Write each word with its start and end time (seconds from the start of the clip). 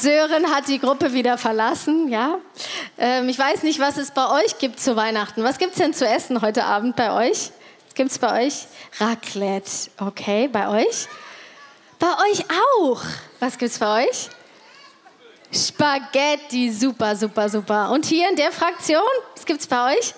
Sören 0.00 0.50
hat 0.50 0.68
die 0.68 0.78
Gruppe 0.78 1.12
wieder 1.12 1.36
verlassen, 1.36 2.08
ja. 2.08 2.38
Ähm, 2.96 3.28
ich 3.28 3.38
weiß 3.38 3.62
nicht, 3.64 3.78
was 3.80 3.98
es 3.98 4.10
bei 4.12 4.42
euch 4.42 4.58
gibt 4.58 4.80
zu 4.80 4.96
Weihnachten. 4.96 5.44
Was 5.44 5.58
gibt 5.58 5.72
es 5.72 5.78
denn 5.78 5.92
zu 5.92 6.06
essen 6.06 6.40
heute 6.40 6.64
Abend 6.64 6.96
bei 6.96 7.12
euch? 7.28 7.50
Gibt 7.94 8.10
es 8.10 8.18
bei 8.18 8.46
euch? 8.46 8.66
Raclette. 8.98 9.90
Okay, 9.98 10.48
bei 10.48 10.68
euch? 10.68 11.06
Bei 11.98 12.14
euch 12.30 12.44
auch. 12.78 13.02
Was 13.40 13.58
gibt 13.58 13.72
es 13.72 13.78
bei 13.78 14.04
euch? 14.04 14.30
Spaghetti, 15.52 16.70
super, 16.70 17.14
super, 17.14 17.48
super. 17.48 17.90
Und 17.90 18.06
hier 18.06 18.28
in 18.30 18.36
der 18.36 18.52
Fraktion, 18.52 19.02
was 19.34 19.44
gibt 19.44 19.60
es 19.60 19.66
bei 19.66 19.94
euch? 19.96 20.14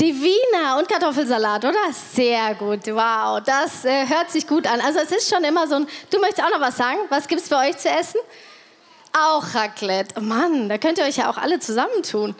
Divina 0.00 0.78
und 0.78 0.88
Kartoffelsalat, 0.88 1.64
oder? 1.64 1.92
Sehr 2.14 2.54
gut, 2.54 2.86
wow, 2.86 3.40
das 3.44 3.84
äh, 3.84 4.06
hört 4.06 4.30
sich 4.30 4.46
gut 4.46 4.66
an. 4.66 4.80
Also 4.80 4.98
es 4.98 5.12
ist 5.12 5.32
schon 5.32 5.44
immer 5.44 5.66
so 5.66 5.76
ein, 5.76 5.86
du 6.10 6.18
möchtest 6.18 6.42
auch 6.42 6.50
noch 6.50 6.60
was 6.60 6.76
sagen? 6.76 6.98
Was 7.10 7.28
gibt 7.28 7.42
es 7.42 7.48
bei 7.48 7.68
euch 7.68 7.76
zu 7.76 7.88
essen? 7.88 8.18
Auch 9.12 9.54
Raclette. 9.54 10.20
Mann, 10.20 10.68
da 10.68 10.78
könnt 10.78 10.98
ihr 10.98 11.04
euch 11.04 11.16
ja 11.16 11.30
auch 11.30 11.36
alle 11.36 11.58
zusammentun. 11.58 12.34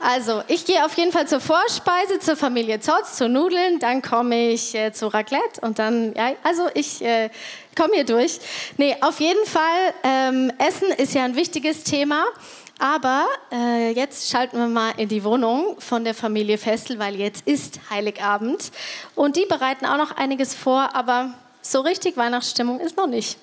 Also, 0.00 0.42
ich 0.46 0.64
gehe 0.64 0.84
auf 0.84 0.96
jeden 0.96 1.10
Fall 1.10 1.26
zur 1.26 1.40
Vorspeise, 1.40 2.20
zur 2.20 2.36
Familie 2.36 2.78
Zotz, 2.78 3.16
zu 3.16 3.28
Nudeln, 3.28 3.80
dann 3.80 4.00
komme 4.00 4.50
ich 4.50 4.74
äh, 4.74 4.92
zu 4.92 5.08
Raclette 5.08 5.60
und 5.62 5.80
dann, 5.80 6.14
ja, 6.14 6.34
also 6.44 6.68
ich 6.74 7.02
äh, 7.02 7.30
komme 7.76 7.94
hier 7.94 8.04
durch. 8.04 8.38
Nee, 8.76 8.96
auf 9.00 9.18
jeden 9.18 9.44
Fall, 9.44 9.94
ähm, 10.04 10.52
Essen 10.58 10.88
ist 10.92 11.14
ja 11.14 11.24
ein 11.24 11.34
wichtiges 11.34 11.82
Thema. 11.82 12.24
Aber 12.80 13.26
äh, 13.50 13.90
jetzt 13.90 14.30
schalten 14.30 14.56
wir 14.56 14.68
mal 14.68 14.92
in 14.98 15.08
die 15.08 15.24
Wohnung 15.24 15.80
von 15.80 16.04
der 16.04 16.14
Familie 16.14 16.58
Festel, 16.58 17.00
weil 17.00 17.16
jetzt 17.16 17.44
ist 17.44 17.80
Heiligabend. 17.90 18.70
Und 19.16 19.34
die 19.34 19.46
bereiten 19.46 19.84
auch 19.84 19.96
noch 19.96 20.16
einiges 20.16 20.54
vor, 20.54 20.94
aber 20.94 21.34
so 21.60 21.80
richtig 21.80 22.16
Weihnachtsstimmung 22.16 22.78
ist 22.78 22.96
noch 22.96 23.08
nicht. 23.08 23.36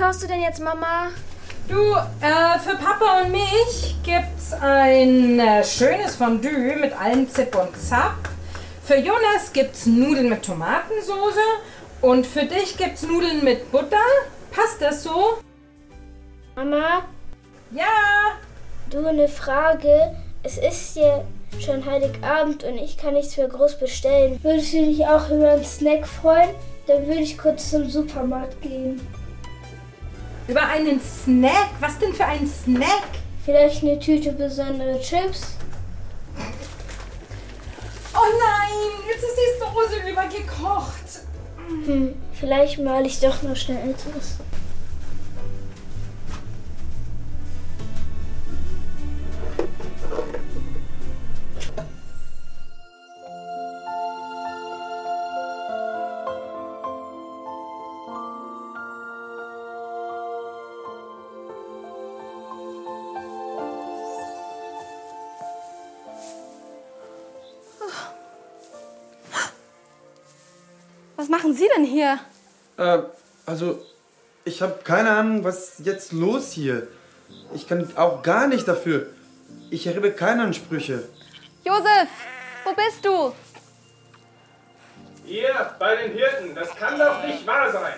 Kaufst 0.00 0.22
du 0.22 0.26
denn 0.26 0.40
jetzt, 0.40 0.60
Mama? 0.60 1.08
Du, 1.68 1.76
äh, 1.76 2.58
für 2.58 2.74
Papa 2.76 3.20
und 3.22 3.32
mich 3.32 3.96
gibt's 4.02 4.54
ein 4.54 5.38
äh, 5.38 5.62
schönes 5.62 6.16
Fondue 6.16 6.76
mit 6.80 6.98
allem 6.98 7.28
Zip 7.28 7.54
und 7.54 7.76
Zap. 7.76 8.16
Für 8.82 8.96
Jonas 8.96 9.52
gibt's 9.52 9.84
Nudeln 9.84 10.30
mit 10.30 10.42
Tomatensauce. 10.42 11.36
Und 12.00 12.26
für 12.26 12.46
dich 12.46 12.78
gibt's 12.78 13.02
Nudeln 13.02 13.44
mit 13.44 13.70
Butter. 13.70 13.98
Passt 14.50 14.80
das 14.80 15.02
so? 15.02 15.38
Mama, 16.56 17.02
Ja. 17.70 17.84
du 18.90 19.06
eine 19.06 19.28
Frage. 19.28 20.16
Es 20.42 20.56
ist 20.56 20.96
ja 20.96 21.22
schon 21.60 21.84
Heiligabend 21.84 22.64
und 22.64 22.78
ich 22.78 22.96
kann 22.96 23.14
nichts 23.14 23.36
mehr 23.36 23.48
groß 23.48 23.78
bestellen. 23.78 24.40
Würdest 24.42 24.72
du 24.72 24.86
dich 24.86 25.06
auch 25.06 25.28
über 25.28 25.50
einen 25.50 25.64
Snack 25.64 26.06
freuen? 26.06 26.50
Dann 26.86 27.06
würde 27.06 27.20
ich 27.20 27.36
kurz 27.36 27.70
zum 27.70 27.88
Supermarkt 27.88 28.62
gehen. 28.62 28.98
Über 30.50 30.66
einen 30.66 31.00
Snack? 31.00 31.68
Was 31.78 31.96
denn 32.00 32.12
für 32.12 32.24
ein 32.24 32.44
Snack? 32.44 33.06
Vielleicht 33.44 33.84
eine 33.84 34.00
Tüte 34.00 34.32
besondere 34.32 35.00
Chips? 35.00 35.42
Oh 38.12 38.18
nein, 38.18 39.06
jetzt 39.08 39.22
ist 39.22 39.36
die 39.36 39.60
Soße 39.60 40.10
übergekocht. 40.10 41.04
Hm, 41.86 42.16
vielleicht 42.32 42.80
male 42.80 43.06
ich 43.06 43.20
doch 43.20 43.40
noch 43.42 43.54
schnell 43.54 43.90
etwas. 43.90 44.38
Machen 71.30 71.54
Sie 71.54 71.68
denn 71.76 71.84
hier? 71.84 72.18
Äh, 72.76 72.98
also, 73.46 73.82
ich 74.44 74.60
habe 74.60 74.80
keine 74.84 75.10
Ahnung, 75.10 75.44
was 75.44 75.80
jetzt 75.84 76.12
los 76.12 76.52
hier. 76.52 76.88
Ich 77.54 77.68
kann 77.68 77.88
auch 77.96 78.22
gar 78.22 78.48
nicht 78.48 78.66
dafür. 78.66 79.06
Ich 79.70 79.86
erhebe 79.86 80.10
keine 80.10 80.42
Ansprüche. 80.42 81.08
Josef, 81.64 82.08
wo 82.64 82.72
bist 82.74 83.04
du? 83.04 83.32
Hier, 85.24 85.74
bei 85.78 85.96
den 85.96 86.12
Hirten. 86.12 86.54
Das 86.54 86.74
kann 86.74 86.98
doch 86.98 87.24
nicht 87.24 87.46
wahr 87.46 87.70
sein. 87.70 87.94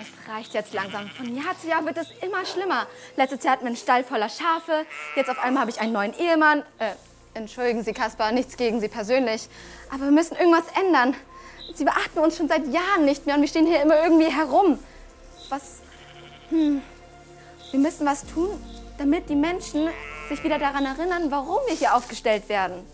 Es 0.00 0.28
reicht 0.28 0.54
jetzt 0.54 0.74
langsam. 0.74 1.08
Von 1.10 1.36
Jahr 1.36 1.56
zu 1.60 1.68
Jahr 1.68 1.84
wird 1.86 1.96
es 1.98 2.08
immer 2.20 2.44
schlimmer. 2.44 2.88
Letztes 3.16 3.44
Jahr 3.44 3.52
hatten 3.52 3.64
wir 3.64 3.68
einen 3.68 3.76
Stall 3.76 4.02
voller 4.02 4.28
Schafe. 4.28 4.84
Jetzt 5.14 5.30
auf 5.30 5.38
einmal 5.38 5.60
habe 5.60 5.70
ich 5.70 5.80
einen 5.80 5.92
neuen 5.92 6.18
Ehemann. 6.18 6.64
Äh, 6.78 6.94
entschuldigen 7.34 7.84
Sie, 7.84 7.92
Kaspar, 7.92 8.32
nichts 8.32 8.56
gegen 8.56 8.80
Sie 8.80 8.88
persönlich. 8.88 9.48
Aber 9.90 10.04
wir 10.04 10.10
müssen 10.10 10.36
irgendwas 10.36 10.64
ändern. 10.76 11.14
Sie 11.74 11.84
beachten 11.84 12.20
uns 12.20 12.36
schon 12.36 12.48
seit 12.48 12.66
Jahren 12.68 13.04
nicht 13.04 13.26
mehr 13.26 13.34
und 13.34 13.40
wir 13.40 13.48
stehen 13.48 13.66
hier 13.66 13.82
immer 13.82 14.00
irgendwie 14.02 14.30
herum. 14.30 14.78
Was? 15.48 15.80
Hm. 16.50 16.80
Wir 17.72 17.80
müssen 17.80 18.06
was 18.06 18.24
tun, 18.24 18.48
damit 18.96 19.28
die 19.28 19.34
Menschen 19.34 19.88
sich 20.28 20.42
wieder 20.44 20.58
daran 20.60 20.86
erinnern, 20.86 21.30
warum 21.30 21.58
wir 21.66 21.74
hier 21.74 21.94
aufgestellt 21.96 22.48
werden. 22.48 22.86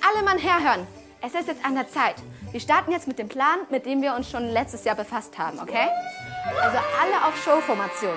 Alle 0.00 0.24
Mann 0.24 0.38
herhören. 0.38 0.86
Es 1.20 1.34
ist 1.34 1.46
jetzt 1.46 1.64
an 1.64 1.76
der 1.76 1.88
Zeit. 1.88 2.16
Wir 2.50 2.58
starten 2.58 2.90
jetzt 2.90 3.06
mit 3.06 3.20
dem 3.20 3.28
Plan, 3.28 3.60
mit 3.70 3.86
dem 3.86 4.02
wir 4.02 4.14
uns 4.16 4.28
schon 4.28 4.48
letztes 4.48 4.82
Jahr 4.82 4.96
befasst 4.96 5.38
haben, 5.38 5.60
okay? 5.60 5.88
Also 6.60 6.78
alle 7.00 7.24
auf 7.28 7.40
Showformation. 7.42 8.16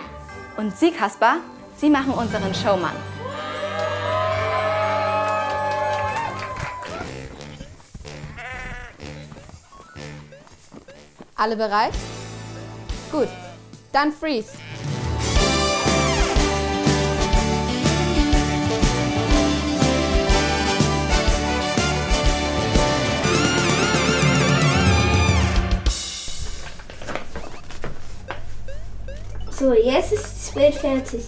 Und 0.58 0.76
Sie, 0.76 0.90
Kaspar, 0.90 1.38
Sie 1.78 1.92
machen 1.92 2.14
unseren 2.14 2.54
Showmann. 2.56 3.15
Alle 11.38 11.58
bereit? 11.58 11.94
Gut. 13.12 13.28
Dann 13.92 14.12
freeze. 14.14 14.54
So, 29.52 29.74
jetzt 29.74 30.14
ist 30.14 30.24
das 30.24 30.52
Bild 30.52 30.76
fertig. 30.76 31.26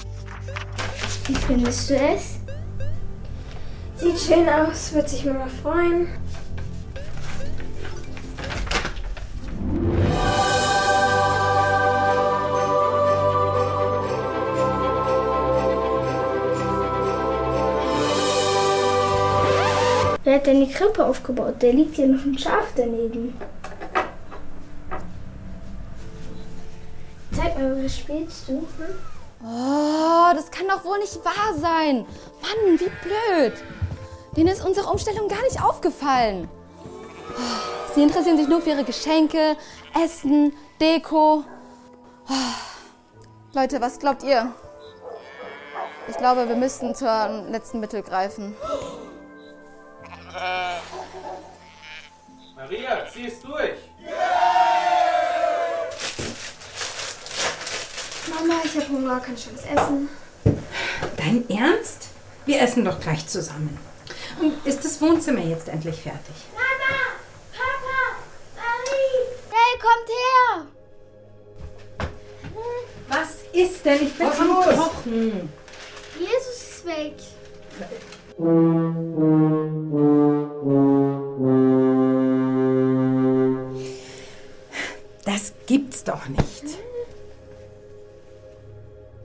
Wie 1.27 1.36
findest 1.36 1.89
du 1.89 1.95
es? 1.95 2.38
Sieht 3.98 4.19
schön 4.19 4.48
aus, 4.48 4.94
wird 4.94 5.09
sich 5.09 5.25
Mama 5.25 5.48
freuen. 5.62 6.07
Hat 20.37 20.47
die 20.47 20.71
Krippe 20.71 21.05
aufgebaut? 21.05 21.61
Der 21.61 21.73
liegt 21.73 21.95
hier 21.95 22.07
noch 22.07 22.23
ein 22.23 22.37
Schaf 22.37 22.67
daneben. 22.75 23.39
Zeig 27.31 27.57
mal, 27.57 27.83
was 27.83 27.97
spielst 27.97 28.47
du? 28.47 28.53
Hm? 28.53 28.67
Oh, 29.43 30.33
das 30.33 30.49
kann 30.49 30.67
doch 30.67 30.83
wohl 30.83 30.97
nicht 30.99 31.23
wahr 31.23 31.53
sein. 31.59 32.05
Mann, 32.41 32.79
wie 32.79 32.91
blöd. 33.03 33.53
Denen 34.35 34.49
ist 34.49 34.65
unsere 34.65 34.89
Umstellung 34.89 35.27
gar 35.27 35.41
nicht 35.43 35.63
aufgefallen. 35.63 36.47
Oh, 37.29 37.93
Sie 37.93 38.03
interessieren 38.03 38.37
sich 38.37 38.47
nur 38.47 38.61
für 38.61 38.69
ihre 38.69 38.83
Geschenke, 38.83 39.55
Essen, 40.03 40.53
Deko. 40.79 41.43
Oh. 42.29 42.33
Leute, 43.53 43.81
was 43.81 43.99
glaubt 43.99 44.23
ihr? 44.23 44.51
Ich 46.09 46.17
glaube, 46.17 46.47
wir 46.47 46.55
müssten 46.55 46.95
zum 46.95 47.51
letzten 47.51 47.79
Mittel 47.79 48.01
greifen. 48.01 48.55
Maria, 52.69 53.05
zieh 53.09 53.27
es 53.27 53.39
durch. 53.39 53.77
Mama, 58.29 58.55
ich 58.65 58.75
habe 58.75 58.89
Hunger, 58.89 59.19
kann 59.21 59.35
ich 59.35 59.43
schon 59.43 59.55
was 59.55 59.65
essen? 59.65 60.09
Dein 61.15 61.49
Ernst? 61.49 62.09
Wir 62.45 62.61
essen 62.61 62.83
doch 62.83 62.99
gleich 62.99 63.25
zusammen. 63.25 63.77
Und 64.41 64.53
ist 64.65 64.83
das 64.83 65.01
Wohnzimmer 65.01 65.39
jetzt 65.39 65.69
endlich 65.69 66.01
fertig? 66.01 66.35
Mama! 66.53 67.15
Papa! 67.53 68.17
Marie! 68.57 69.27
Hey, 69.49 69.79
kommt 69.79 70.09
her! 70.09 70.65
Was 73.07 73.43
ist 73.53 73.85
denn? 73.85 74.07
Ich 74.07 74.13
bin 74.13 74.27
Was 74.27 74.39
am 74.41 74.47
los? 74.47 74.65
Kochen. 74.65 75.53
Jesus 76.19 76.57
ist 76.61 76.85
weg. 76.85 77.15
Doch 86.07 86.27
nicht. 86.27 86.77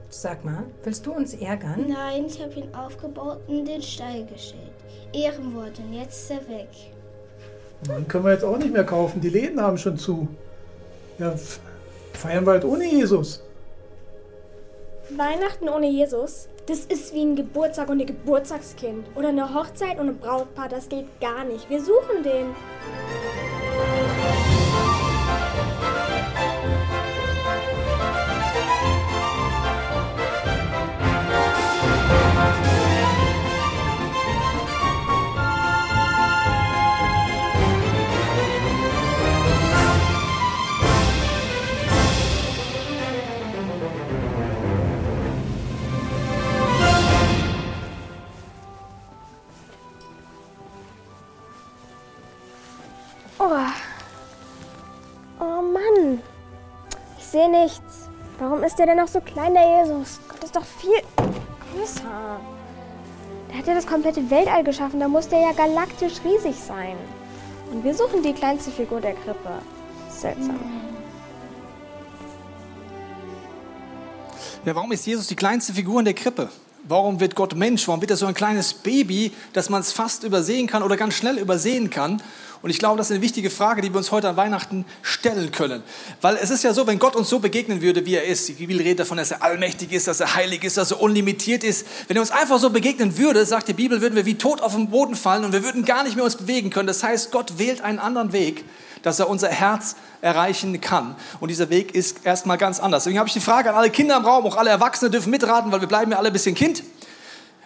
Sag 0.09 0.45
mal, 0.45 0.63
willst 0.83 1.05
du 1.05 1.11
uns 1.11 1.33
ärgern? 1.33 1.85
Nein, 1.87 2.25
ich 2.27 2.41
habe 2.41 2.53
ihn 2.53 2.73
aufgebaut 2.73 3.39
und 3.47 3.59
in 3.59 3.65
den 3.65 3.81
Stall 3.81 4.25
gestellt. 4.25 4.61
Ehrenwort 5.11 5.79
und 5.79 5.93
jetzt 5.93 6.23
ist 6.23 6.31
er 6.31 6.47
weg. 6.47 6.69
Den 7.87 8.07
können 8.07 8.25
wir 8.25 8.31
jetzt 8.31 8.45
auch 8.45 8.57
nicht 8.57 8.71
mehr 8.71 8.85
kaufen. 8.85 9.19
Die 9.19 9.29
Läden 9.29 9.59
haben 9.61 9.77
schon 9.77 9.97
zu. 9.97 10.27
Ja, 11.19 11.33
feiern 12.13 12.45
wir 12.45 12.53
halt 12.53 12.65
ohne 12.65 12.85
Jesus. 12.85 13.43
Weihnachten 15.09 15.67
ohne 15.67 15.89
Jesus, 15.89 16.47
das 16.65 16.79
ist 16.85 17.13
wie 17.13 17.23
ein 17.23 17.35
Geburtstag 17.35 17.89
ohne 17.89 18.05
Geburtstagskind. 18.05 19.05
Oder 19.15 19.29
eine 19.29 19.53
Hochzeit 19.53 19.99
ohne 19.99 20.13
Brautpaar, 20.13 20.69
das 20.69 20.87
geht 20.87 21.07
gar 21.19 21.43
nicht. 21.43 21.69
Wir 21.69 21.81
suchen 21.81 22.23
den. 22.23 22.45
Sehe 57.33 57.49
nichts. 57.49 58.09
Warum 58.39 58.63
ist 58.63 58.77
der 58.77 58.85
denn 58.85 58.97
noch 58.97 59.07
so 59.07 59.19
klein, 59.19 59.53
der 59.53 59.83
Jesus? 59.83 60.19
Gott 60.29 60.43
ist 60.43 60.55
doch 60.55 60.65
viel 60.65 61.01
größer. 61.73 62.39
Der 63.49 63.57
hat 63.57 63.67
ja 63.67 63.73
das 63.73 63.87
komplette 63.87 64.29
Weltall 64.29 64.63
geschaffen. 64.63 64.99
Da 64.99 65.07
muss 65.07 65.27
der 65.27 65.41
ja 65.41 65.51
galaktisch 65.51 66.21
riesig 66.23 66.55
sein. 66.55 66.95
Und 67.71 67.83
wir 67.83 67.93
suchen 67.93 68.21
die 68.21 68.33
kleinste 68.33 68.71
Figur 68.71 69.01
der 69.01 69.13
Krippe. 69.13 69.49
Seltsam. 70.09 70.59
Ja, 74.65 74.75
warum 74.75 74.91
ist 74.91 75.05
Jesus 75.05 75.27
die 75.27 75.35
kleinste 75.35 75.73
Figur 75.73 75.99
in 75.99 76.05
der 76.05 76.13
Krippe? 76.13 76.49
Warum 76.85 77.21
wird 77.21 77.35
Gott 77.35 77.55
Mensch? 77.55 77.87
Warum 77.87 78.01
wird 78.01 78.11
er 78.11 78.17
so 78.17 78.25
ein 78.25 78.33
kleines 78.33 78.73
Baby, 78.73 79.31
dass 79.53 79.69
man 79.69 79.79
es 79.79 79.93
fast 79.93 80.25
übersehen 80.25 80.67
kann 80.67 80.83
oder 80.83 80.97
ganz 80.97 81.13
schnell 81.13 81.37
übersehen 81.37 81.89
kann? 81.89 82.21
Und 82.61 82.69
ich 82.69 82.79
glaube, 82.79 82.97
das 82.97 83.07
ist 83.07 83.15
eine 83.15 83.21
wichtige 83.21 83.49
Frage, 83.49 83.81
die 83.81 83.93
wir 83.93 83.97
uns 83.97 84.11
heute 84.11 84.27
an 84.27 84.35
Weihnachten 84.35 84.85
stellen 85.01 85.51
können. 85.51 85.81
Weil 86.19 86.35
es 86.35 86.49
ist 86.49 86.63
ja 86.63 86.73
so, 86.73 86.85
wenn 86.85 86.99
Gott 86.99 87.15
uns 87.15 87.29
so 87.29 87.39
begegnen 87.39 87.81
würde, 87.81 88.05
wie 88.05 88.15
er 88.15 88.25
ist, 88.25 88.49
die 88.49 88.53
Bibel 88.53 88.77
redet 88.77 88.99
davon, 88.99 89.17
dass 89.17 89.31
er 89.31 89.43
allmächtig 89.43 89.93
ist, 89.93 90.07
dass 90.07 90.19
er 90.19 90.35
heilig 90.35 90.63
ist, 90.65 90.75
dass 90.75 90.91
er 90.91 91.01
unlimitiert 91.01 91.63
ist. 91.63 91.85
Wenn 92.07 92.17
er 92.17 92.21
uns 92.21 92.31
einfach 92.31 92.59
so 92.59 92.69
begegnen 92.69 93.17
würde, 93.17 93.45
sagt 93.45 93.69
die 93.69 93.73
Bibel, 93.73 94.01
würden 94.01 94.15
wir 94.15 94.25
wie 94.25 94.35
tot 94.35 94.61
auf 94.61 94.75
den 94.75 94.89
Boden 94.89 95.15
fallen 95.15 95.45
und 95.45 95.53
wir 95.53 95.63
würden 95.63 95.85
gar 95.85 96.03
nicht 96.03 96.15
mehr 96.15 96.25
uns 96.25 96.35
bewegen 96.35 96.69
können. 96.69 96.87
Das 96.87 97.03
heißt, 97.03 97.31
Gott 97.31 97.59
wählt 97.59 97.81
einen 97.81 97.99
anderen 97.99 98.33
Weg, 98.33 98.65
dass 99.03 99.19
er 99.19 99.29
unser 99.29 99.49
Herz 99.49 99.95
erreichen 100.21 100.81
kann. 100.81 101.15
Und 101.39 101.49
dieser 101.49 101.69
Weg 101.69 101.93
ist 101.93 102.25
erstmal 102.25 102.57
ganz 102.57 102.79
anders. 102.79 103.03
Deswegen 103.03 103.19
habe 103.19 103.27
ich 103.27 103.33
die 103.33 103.39
Frage 103.39 103.69
an 103.69 103.75
alle 103.75 103.91
Kinder 103.91 104.17
im 104.17 104.25
Raum, 104.25 104.45
auch 104.45 104.55
alle 104.55 104.71
Erwachsene 104.71 105.11
dürfen 105.11 105.29
mitraten, 105.29 105.71
weil 105.71 105.81
wir 105.81 105.87
bleiben 105.87 106.11
ja 106.11 106.17
alle 106.17 106.27
ein 106.27 106.33
bisschen 106.33 106.55
Kind. 106.55 106.83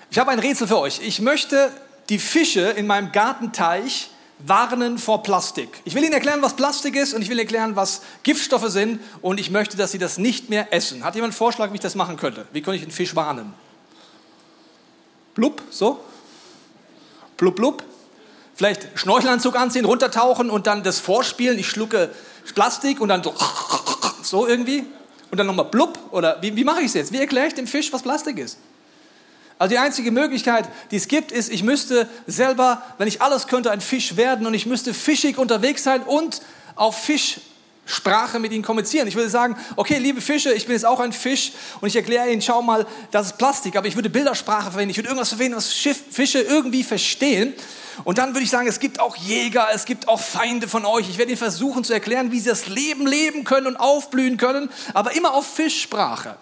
Ich 0.10 0.20
habe 0.20 0.32
ein 0.32 0.40
Rätsel 0.40 0.68
für 0.68 0.80
euch. 0.80 1.00
Ich 1.02 1.22
möchte 1.22 1.72
die 2.10 2.20
Fische 2.20 2.62
in 2.62 2.88
meinem 2.88 3.12
Gartenteich 3.12 4.10
warnen 4.40 4.98
vor 4.98 5.24
Plastik. 5.24 5.82
Ich 5.84 5.96
will 5.96 6.04
Ihnen 6.04 6.14
erklären, 6.14 6.42
was 6.42 6.56
Plastik 6.56 6.96
ist 6.96 7.14
und 7.14 7.22
ich 7.22 7.30
will 7.30 7.40
erklären, 7.40 7.76
was 7.76 8.02
Giftstoffe 8.24 8.70
sind 8.70 9.00
und 9.22 9.40
ich 9.40 9.50
möchte, 9.50 9.78
dass 9.78 9.92
Sie 9.92 9.98
das 9.98 10.18
nicht 10.18 10.50
mehr 10.50 10.74
essen. 10.74 11.04
Hat 11.04 11.16
jemand 11.16 11.34
einen 11.34 11.38
Vorschlag, 11.38 11.72
wie 11.72 11.76
ich 11.76 11.82
das 11.82 11.96
machen 11.96 12.18
könnte? 12.18 12.48
Wie 12.54 12.62
könnte 12.62 12.78
ich 12.78 12.84
einen 12.84 12.92
Fisch 12.92 13.16
warnen? 13.16 13.54
Blub, 15.34 15.62
so? 15.70 16.00
Blub, 17.36 17.56
blub. 17.56 17.84
Vielleicht 18.58 18.88
Schnorchelanzug 18.96 19.56
anziehen, 19.56 19.86
runtertauchen 19.86 20.50
und 20.50 20.66
dann 20.66 20.82
das 20.82 21.00
vorspielen. 21.00 21.60
Ich 21.60 21.68
schlucke 21.68 22.10
Plastik 22.56 23.00
und 23.00 23.10
dann 23.10 23.22
so, 23.22 23.36
so 24.24 24.48
irgendwie. 24.48 24.84
Und 25.30 25.38
dann 25.38 25.46
nochmal 25.46 25.66
blub. 25.66 26.00
Oder 26.10 26.42
wie, 26.42 26.56
wie 26.56 26.64
mache 26.64 26.80
ich 26.80 26.88
es 26.88 26.96
jetzt? 26.96 27.12
Wie 27.14 27.20
erkläre 27.20 27.46
ich 27.46 27.54
dem 27.54 27.68
Fisch, 27.68 27.94
was 27.94 28.02
Plastik 28.02 28.40
ist? 28.40 28.58
Also 29.60 29.70
die 29.70 29.78
einzige 29.78 30.10
Möglichkeit, 30.10 30.68
die 30.90 30.96
es 30.96 31.08
gibt, 31.08 31.32
ist, 31.32 31.52
ich 31.52 31.62
müsste 31.62 32.10
selber, 32.26 32.82
wenn 32.98 33.08
ich 33.08 33.22
alles 33.22 33.46
könnte, 33.46 33.70
ein 33.70 33.82
Fisch 33.82 34.18
werden 34.18 34.48
und 34.48 34.56
ich 34.56 34.66
müsste 34.66 34.96
fischig 34.96 35.38
unterwegs 35.38 35.84
sein 35.84 36.02
und 36.02 36.42
auf 36.76 36.98
Fischsprache 37.88 38.40
mit 38.40 38.52
ihnen 38.52 38.64
kommunizieren. 38.64 39.08
Ich 39.08 39.16
würde 39.16 39.30
sagen, 39.30 39.58
okay, 39.76 39.98
liebe 39.98 40.22
Fische, 40.22 40.54
ich 40.54 40.66
bin 40.66 40.74
jetzt 40.74 40.86
auch 40.86 41.00
ein 41.00 41.14
Fisch 41.14 41.54
und 41.80 41.88
ich 41.88 41.96
erkläre 41.96 42.30
ihnen, 42.30 42.42
schau 42.42 42.62
mal, 42.62 42.86
das 43.12 43.28
ist 43.28 43.38
Plastik, 43.38 43.76
aber 43.78 43.88
ich 43.88 43.96
würde 43.96 44.10
Bildersprache 44.10 44.72
verwenden, 44.72 44.92
ich 44.92 44.98
würde 44.98 45.08
irgendwas 45.08 45.30
verwenden, 45.30 45.56
was 45.56 45.72
Fische 45.72 46.42
irgendwie 46.42 46.84
verstehen. 46.84 47.54
Und 48.04 48.20
dann 48.20 48.34
würde 48.34 48.44
ich 48.44 48.52
sagen, 48.52 48.68
es 48.68 48.80
gibt 48.80 49.00
auch 49.00 49.16
Jäger, 49.16 49.70
es 49.74 49.86
gibt 49.86 50.08
auch 50.08 50.20
Feinde 50.20 50.68
von 50.68 50.86
euch. 50.86 51.10
Ich 51.10 51.18
werde 51.18 51.32
ihnen 51.32 51.40
versuchen 51.40 51.84
zu 51.84 51.94
erklären, 51.94 52.32
wie 52.32 52.40
sie 52.40 52.50
das 52.50 52.68
Leben 52.68 53.08
leben 53.08 53.44
können 53.44 53.66
und 53.66 53.78
aufblühen 53.78 54.38
können, 54.38 54.70
aber 54.94 55.14
immer 55.14 55.34
auf 55.34 55.48
Fischsprache. 55.48 56.36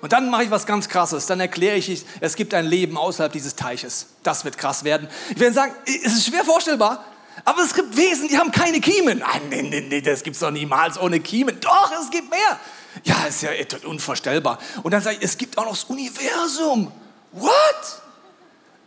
Und 0.00 0.12
dann 0.12 0.30
mache 0.30 0.44
ich 0.44 0.50
was 0.50 0.66
ganz 0.66 0.88
Krasses. 0.88 1.26
Dann 1.26 1.40
erkläre 1.40 1.76
ich, 1.76 2.04
es 2.20 2.36
gibt 2.36 2.54
ein 2.54 2.66
Leben 2.66 2.96
außerhalb 2.96 3.32
dieses 3.32 3.54
Teiches. 3.54 4.06
Das 4.24 4.44
wird 4.44 4.58
krass 4.58 4.82
werden. 4.82 5.08
Ich 5.30 5.38
werde 5.38 5.54
sagen, 5.54 5.72
es 5.86 6.12
ist 6.12 6.26
schwer 6.26 6.44
vorstellbar, 6.44 7.04
aber 7.44 7.62
es 7.62 7.74
gibt 7.74 7.96
Wesen, 7.96 8.28
die 8.28 8.38
haben 8.38 8.50
keine 8.50 8.80
Kiemen. 8.80 9.22
Ah, 9.22 9.38
nee, 9.50 9.62
nee, 9.62 9.80
nee, 9.80 10.00
das 10.00 10.22
gibt 10.22 10.34
es 10.34 10.40
doch 10.40 10.50
niemals 10.50 10.98
ohne 10.98 11.20
Kiemen. 11.20 11.58
Doch, 11.60 11.92
es 12.00 12.10
gibt 12.10 12.30
mehr. 12.30 12.60
Ja, 13.04 13.24
ist 13.26 13.42
ja 13.42 13.50
unvorstellbar. 13.84 14.58
Und 14.82 14.92
dann 14.92 15.02
sage 15.02 15.16
ich, 15.16 15.22
es 15.22 15.36
gibt 15.36 15.58
auch 15.58 15.64
noch 15.64 15.72
das 15.72 15.84
Universum. 15.84 16.90
What? 17.32 18.02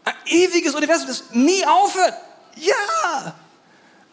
Ein 0.04 0.14
ewiges 0.26 0.74
Universum, 0.74 1.08
das 1.08 1.24
nie 1.32 1.64
aufhört. 1.66 2.16
Ja. 2.56 3.36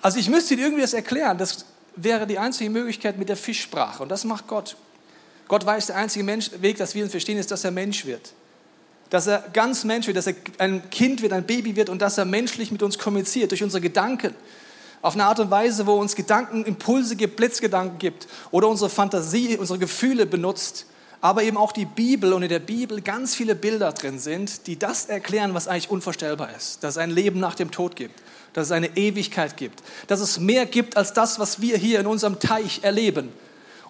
Also 0.02 0.18
ich 0.18 0.28
müsste 0.28 0.56
dir 0.56 0.64
irgendwie 0.64 0.82
das 0.82 0.92
erklären. 0.92 1.38
Das 1.38 1.64
wäre 1.96 2.26
die 2.26 2.38
einzige 2.38 2.68
Möglichkeit 2.70 3.18
mit 3.18 3.28
der 3.28 3.36
Fischsprache. 3.36 4.02
Und 4.02 4.10
das 4.10 4.24
macht 4.24 4.46
Gott. 4.46 4.76
Gott 5.48 5.64
weiß, 5.64 5.86
der 5.86 5.96
einzige 5.96 6.24
Mensch, 6.24 6.50
Weg, 6.60 6.76
dass 6.76 6.94
wir 6.94 7.04
ihn 7.04 7.10
verstehen, 7.10 7.38
ist, 7.38 7.50
dass 7.50 7.64
er 7.64 7.70
Mensch 7.70 8.04
wird. 8.04 8.32
Dass 9.10 9.26
er 9.26 9.44
ganz 9.52 9.84
Mensch 9.84 10.06
wird, 10.06 10.16
dass 10.16 10.26
er 10.26 10.34
ein 10.58 10.90
Kind 10.90 11.22
wird, 11.22 11.32
ein 11.32 11.46
Baby 11.46 11.76
wird 11.76 11.88
und 11.88 12.02
dass 12.02 12.18
er 12.18 12.24
menschlich 12.24 12.70
mit 12.70 12.82
uns 12.82 12.98
kommuniziert, 12.98 13.50
durch 13.50 13.62
unsere 13.62 13.80
Gedanken. 13.80 14.34
Auf 15.02 15.14
eine 15.14 15.24
Art 15.24 15.38
und 15.38 15.50
Weise, 15.50 15.86
wo 15.86 15.94
uns 15.94 16.16
Gedanken, 16.16 16.64
Impulse 16.64 17.14
gibt, 17.16 17.36
Blitzgedanken 17.36 17.98
gibt 17.98 18.26
oder 18.50 18.68
unsere 18.68 18.90
Fantasie, 18.90 19.56
unsere 19.56 19.78
Gefühle 19.78 20.26
benutzt. 20.26 20.86
Aber 21.20 21.42
eben 21.42 21.56
auch 21.56 21.72
die 21.72 21.84
Bibel 21.84 22.32
und 22.32 22.42
in 22.42 22.48
der 22.48 22.58
Bibel 22.58 23.00
ganz 23.00 23.34
viele 23.34 23.54
Bilder 23.54 23.92
drin 23.92 24.18
sind, 24.18 24.66
die 24.66 24.78
das 24.78 25.06
erklären, 25.06 25.54
was 25.54 25.68
eigentlich 25.68 25.90
unvorstellbar 25.90 26.54
ist. 26.56 26.82
Dass 26.82 26.94
es 26.94 26.98
ein 26.98 27.10
Leben 27.10 27.40
nach 27.40 27.54
dem 27.54 27.70
Tod 27.70 27.96
gibt, 27.96 28.20
dass 28.52 28.66
es 28.66 28.72
eine 28.72 28.96
Ewigkeit 28.96 29.56
gibt, 29.56 29.82
dass 30.08 30.20
es 30.20 30.38
mehr 30.38 30.66
gibt 30.66 30.96
als 30.96 31.12
das, 31.12 31.38
was 31.38 31.60
wir 31.60 31.78
hier 31.78 32.00
in 32.00 32.06
unserem 32.06 32.38
Teich 32.38 32.80
erleben. 32.82 33.32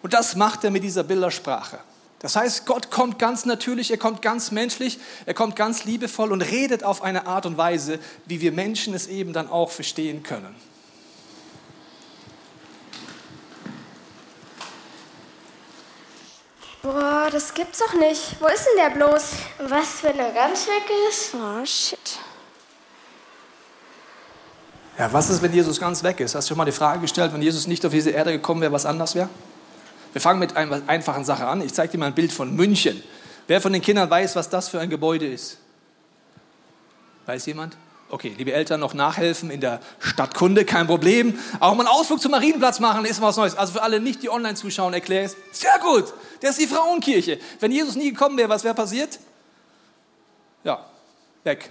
Und 0.02 0.12
das 0.14 0.36
macht 0.36 0.64
er 0.64 0.70
mit 0.70 0.84
dieser 0.84 1.02
Bildersprache. 1.02 1.78
Das 2.20 2.34
heißt, 2.34 2.64
Gott 2.64 2.90
kommt 2.90 3.18
ganz 3.18 3.44
natürlich, 3.44 3.90
er 3.90 3.98
kommt 3.98 4.22
ganz 4.22 4.50
menschlich, 4.50 4.98
er 5.26 5.34
kommt 5.34 5.54
ganz 5.54 5.84
liebevoll 5.84 6.32
und 6.32 6.40
redet 6.40 6.82
auf 6.82 7.02
eine 7.02 7.26
Art 7.26 7.44
und 7.44 7.58
Weise, 7.58 7.98
wie 8.24 8.40
wir 8.40 8.52
Menschen 8.52 8.94
es 8.94 9.06
eben 9.06 9.32
dann 9.32 9.50
auch 9.50 9.70
verstehen 9.70 10.22
können. 10.22 10.54
Boah, 16.82 17.28
das 17.30 17.52
gibt's 17.52 17.80
doch 17.80 17.94
nicht. 17.94 18.40
Wo 18.40 18.46
ist 18.46 18.64
denn 18.64 18.76
der 18.76 19.06
bloß? 19.06 19.32
Was, 19.68 20.02
wenn 20.04 20.18
er 20.18 20.30
ganz 20.32 20.68
weg 20.68 20.84
ist? 21.10 21.34
Oh, 21.34 21.66
shit. 21.66 21.98
Ja, 24.96 25.12
was 25.12 25.28
ist, 25.28 25.42
wenn 25.42 25.52
Jesus 25.52 25.78
ganz 25.78 26.02
weg 26.02 26.20
ist? 26.20 26.34
Hast 26.34 26.48
du 26.48 26.50
schon 26.50 26.58
mal 26.58 26.64
die 26.64 26.72
Frage 26.72 27.00
gestellt, 27.00 27.32
wenn 27.34 27.42
Jesus 27.42 27.66
nicht 27.66 27.84
auf 27.84 27.92
diese 27.92 28.10
Erde 28.10 28.32
gekommen 28.32 28.60
wäre, 28.62 28.72
was 28.72 28.86
anders 28.86 29.14
wäre? 29.14 29.28
Wir 30.16 30.22
fangen 30.22 30.40
mit 30.40 30.56
einer 30.56 30.80
einfachen 30.86 31.26
Sache 31.26 31.46
an. 31.46 31.60
Ich 31.60 31.74
zeige 31.74 31.92
dir 31.92 31.98
mal 31.98 32.06
ein 32.06 32.14
Bild 32.14 32.32
von 32.32 32.56
München. 32.56 33.02
Wer 33.48 33.60
von 33.60 33.70
den 33.70 33.82
Kindern 33.82 34.08
weiß, 34.08 34.34
was 34.34 34.48
das 34.48 34.70
für 34.70 34.80
ein 34.80 34.88
Gebäude 34.88 35.26
ist? 35.26 35.58
Weiß 37.26 37.44
jemand? 37.44 37.76
Okay, 38.08 38.34
liebe 38.38 38.54
Eltern, 38.54 38.80
noch 38.80 38.94
nachhelfen 38.94 39.50
in 39.50 39.60
der 39.60 39.78
Stadtkunde, 39.98 40.64
kein 40.64 40.86
Problem. 40.86 41.38
Auch 41.60 41.74
mal 41.74 41.86
einen 41.86 41.94
Ausflug 41.94 42.22
zum 42.22 42.30
Marienplatz 42.30 42.80
machen, 42.80 43.04
ist 43.04 43.20
mal 43.20 43.26
was 43.26 43.36
Neues. 43.36 43.56
Also 43.56 43.74
für 43.74 43.82
alle 43.82 44.00
nicht, 44.00 44.22
die 44.22 44.30
online 44.30 44.54
zuschauen, 44.54 44.94
erkläre 44.94 45.26
es. 45.26 45.36
Sehr 45.52 45.78
gut, 45.82 46.14
das 46.40 46.52
ist 46.52 46.60
die 46.62 46.74
Frauenkirche. 46.74 47.38
Wenn 47.60 47.70
Jesus 47.70 47.94
nie 47.94 48.10
gekommen 48.10 48.38
wäre, 48.38 48.48
was 48.48 48.64
wäre 48.64 48.74
passiert? 48.74 49.18
ja, 50.64 50.82
weg. 51.44 51.70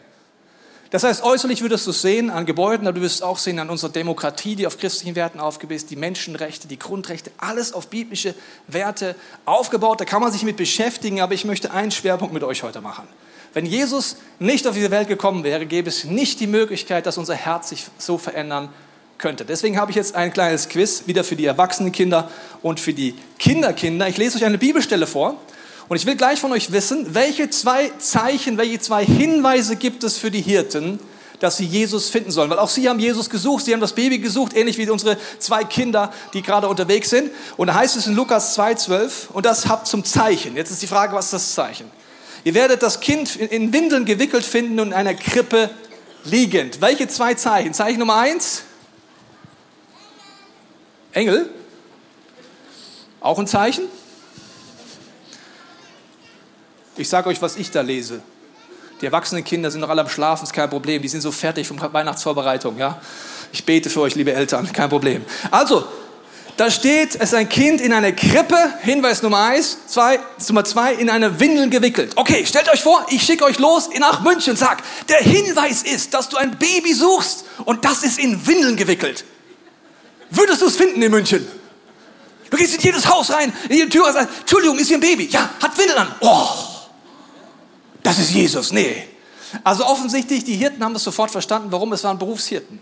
Das 0.91 1.03
heißt, 1.03 1.23
äußerlich 1.23 1.61
würdest 1.61 1.87
du 1.87 1.91
es 1.91 2.01
sehen 2.01 2.29
an 2.29 2.45
Gebäuden, 2.45 2.87
aber 2.87 2.99
du 2.99 3.01
wirst 3.01 3.23
auch 3.23 3.37
sehen 3.37 3.59
an 3.59 3.69
unserer 3.69 3.91
Demokratie, 3.91 4.55
die 4.55 4.67
auf 4.67 4.77
christlichen 4.77 5.15
Werten 5.15 5.39
aufgebaut 5.39 5.75
ist, 5.75 5.89
die 5.89 5.95
Menschenrechte, 5.95 6.67
die 6.67 6.77
Grundrechte, 6.77 7.31
alles 7.37 7.73
auf 7.73 7.87
biblische 7.87 8.35
Werte 8.67 9.15
aufgebaut. 9.45 9.99
Da 9.99 10.05
kann 10.05 10.21
man 10.21 10.31
sich 10.31 10.43
mit 10.43 10.57
beschäftigen, 10.57 11.21
aber 11.21 11.33
ich 11.33 11.43
möchte 11.43 11.71
einen 11.71 11.91
Schwerpunkt 11.91 12.33
mit 12.33 12.43
euch 12.43 12.63
heute 12.63 12.81
machen. 12.81 13.07
Wenn 13.53 13.65
Jesus 13.65 14.17
nicht 14.37 14.67
auf 14.67 14.75
diese 14.75 14.91
Welt 14.91 15.07
gekommen 15.07 15.43
wäre, 15.43 15.65
gäbe 15.65 15.89
es 15.89 16.03
nicht 16.03 16.39
die 16.39 16.47
Möglichkeit, 16.47 17.05
dass 17.05 17.17
unser 17.17 17.35
Herz 17.35 17.69
sich 17.69 17.85
so 17.97 18.17
verändern 18.17 18.69
könnte. 19.17 19.45
Deswegen 19.45 19.79
habe 19.79 19.91
ich 19.91 19.95
jetzt 19.95 20.13
ein 20.13 20.33
kleines 20.33 20.69
Quiz, 20.69 21.03
wieder 21.07 21.23
für 21.23 21.35
die 21.35 21.45
erwachsenen 21.45 21.91
Kinder 21.91 22.29
und 22.61 22.79
für 22.79 22.93
die 22.93 23.15
Kinderkinder. 23.39 24.07
Ich 24.09 24.17
lese 24.17 24.37
euch 24.37 24.45
eine 24.45 24.57
Bibelstelle 24.57 25.07
vor 25.07 25.39
und 25.87 25.97
ich 25.97 26.05
will 26.05 26.15
gleich 26.15 26.39
von 26.39 26.51
euch 26.51 26.71
wissen, 26.71 27.13
welche 27.13 27.49
zwei 27.49 27.91
Zeichen, 27.99 28.57
welche 28.57 28.79
zwei 28.79 29.05
Hinweise 29.05 29.75
gibt 29.75 30.03
es 30.03 30.17
für 30.17 30.31
die 30.31 30.41
Hirten, 30.41 30.99
dass 31.39 31.57
sie 31.57 31.65
Jesus 31.65 32.09
finden 32.09 32.31
sollen. 32.31 32.49
Weil 32.49 32.59
auch 32.59 32.69
sie 32.69 32.89
haben 32.89 32.99
Jesus 32.99 33.29
gesucht, 33.29 33.65
sie 33.65 33.73
haben 33.73 33.81
das 33.81 33.93
Baby 33.93 34.19
gesucht, 34.19 34.55
ähnlich 34.55 34.77
wie 34.77 34.89
unsere 34.89 35.17
zwei 35.37 35.63
Kinder, 35.63 36.11
die 36.33 36.41
gerade 36.41 36.67
unterwegs 36.67 37.09
sind. 37.09 37.29
Und 37.57 37.67
da 37.67 37.75
heißt 37.75 37.95
es 37.97 38.07
in 38.07 38.15
Lukas 38.15 38.57
2,12, 38.57 39.31
und 39.31 39.45
das 39.45 39.67
habt 39.67 39.87
zum 39.87 40.03
Zeichen. 40.03 40.55
Jetzt 40.55 40.71
ist 40.71 40.81
die 40.81 40.87
Frage, 40.87 41.15
was 41.15 41.25
ist 41.25 41.33
das 41.33 41.53
Zeichen? 41.53 41.91
Ihr 42.43 42.53
werdet 42.53 42.81
das 42.81 42.99
Kind 42.99 43.35
in 43.35 43.73
Windeln 43.73 44.05
gewickelt 44.05 44.45
finden 44.45 44.79
und 44.79 44.87
in 44.87 44.93
einer 44.93 45.13
Krippe 45.13 45.69
liegend. 46.23 46.81
Welche 46.81 47.07
zwei 47.07 47.33
Zeichen? 47.33 47.73
Zeichen 47.73 47.99
Nummer 47.99 48.17
eins? 48.17 48.63
Engel. 51.11 51.49
Auch 53.19 53.39
ein 53.39 53.47
Zeichen? 53.47 53.85
Ich 56.97 57.09
sage 57.09 57.29
euch, 57.29 57.41
was 57.41 57.55
ich 57.57 57.71
da 57.71 57.81
lese. 57.81 58.21
Die 59.01 59.05
erwachsenen 59.05 59.43
Kinder 59.43 59.69
sind 59.69 59.81
noch 59.81 59.89
alle 59.89 60.01
am 60.01 60.09
Schlafen, 60.09 60.45
ist 60.45 60.53
kein 60.53 60.69
Problem. 60.69 61.01
Die 61.01 61.07
sind 61.07 61.21
so 61.21 61.31
fertig 61.31 61.67
von 61.67 61.79
Weihnachtsvorbereitung. 61.81 62.77
Ja? 62.77 63.01
Ich 63.51 63.65
bete 63.65 63.89
für 63.89 64.01
euch, 64.01 64.15
liebe 64.15 64.33
Eltern, 64.33 64.71
kein 64.71 64.89
Problem. 64.89 65.25
Also, 65.51 65.85
da 66.55 66.71
steht, 66.71 67.15
es 67.15 67.21
ist 67.21 67.33
ein 67.33 67.49
Kind 67.49 67.81
in 67.81 67.91
einer 67.91 68.13
Krippe, 68.13 68.55
Hinweis 68.81 69.21
Nummer 69.21 69.39
eins, 69.39 69.77
zwei, 69.87 70.19
Nummer 70.47 70.63
zwei, 70.63 70.93
in 70.93 71.09
eine 71.09 71.37
Windel 71.41 71.69
gewickelt. 71.69 72.13
Okay, 72.15 72.45
stellt 72.45 72.71
euch 72.71 72.81
vor, 72.81 73.05
ich 73.09 73.23
schicke 73.23 73.43
euch 73.43 73.59
los 73.59 73.89
nach 73.99 74.21
München, 74.21 74.55
sag, 74.55 74.81
der 75.09 75.17
Hinweis 75.17 75.83
ist, 75.83 76.13
dass 76.13 76.29
du 76.29 76.37
ein 76.37 76.57
Baby 76.57 76.93
suchst 76.93 77.43
und 77.65 77.83
das 77.83 78.03
ist 78.03 78.19
in 78.19 78.47
Windeln 78.47 78.77
gewickelt. 78.77 79.25
Würdest 80.29 80.61
du 80.61 80.67
es 80.67 80.77
finden 80.77 81.01
in 81.01 81.11
München? 81.11 81.45
Du 82.49 82.55
gehst 82.55 82.75
in 82.75 82.81
jedes 82.81 83.05
Haus 83.09 83.31
rein, 83.31 83.51
in 83.67 83.75
jede 83.75 83.89
Tür 83.89 84.13
sagst, 84.13 84.29
Entschuldigung, 84.39 84.77
ist 84.79 84.87
hier 84.87 84.97
ein 84.97 85.01
Baby? 85.01 85.25
Ja, 85.25 85.49
hat 85.61 85.77
Windeln 85.77 85.99
an. 85.99 86.15
Oh, 86.21 86.47
das 88.05 88.19
ist 88.19 88.31
Jesus. 88.31 88.71
Nee. 88.71 89.03
Also 89.63 89.85
offensichtlich, 89.85 90.43
die 90.43 90.55
Hirten 90.55 90.83
haben 90.83 90.93
das 90.93 91.03
sofort 91.03 91.31
verstanden, 91.31 91.71
warum 91.71 91.91
es 91.93 92.03
waren 92.03 92.19
Berufshirten. 92.19 92.79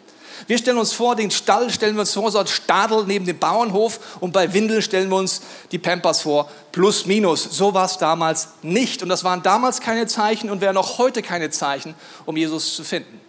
Wir 0.47 0.57
stellen 0.57 0.77
uns 0.77 0.91
vor, 0.91 1.15
den 1.15 1.31
Stall 1.31 1.69
stellen 1.69 1.95
wir 1.95 2.01
uns 2.01 2.11
vor, 2.11 2.29
so 2.29 2.39
ein 2.39 2.47
Stadel 2.47 3.05
neben 3.05 3.25
dem 3.25 3.37
Bauernhof 3.37 4.17
und 4.19 4.33
bei 4.33 4.51
Windeln 4.53 4.81
stellen 4.81 5.09
wir 5.09 5.15
uns 5.15 5.41
die 5.71 5.77
Pampers 5.77 6.21
vor, 6.21 6.49
plus 6.73 7.05
minus. 7.05 7.43
So 7.43 7.73
war 7.73 7.85
es 7.85 7.97
damals 7.97 8.49
nicht 8.61 9.01
und 9.03 9.09
das 9.09 9.23
waren 9.23 9.41
damals 9.41 9.79
keine 9.79 10.07
Zeichen 10.07 10.49
und 10.49 10.59
wären 10.59 10.75
auch 10.75 10.97
heute 10.97 11.21
keine 11.21 11.49
Zeichen, 11.49 11.95
um 12.25 12.35
Jesus 12.35 12.75
zu 12.75 12.83
finden. 12.83 13.21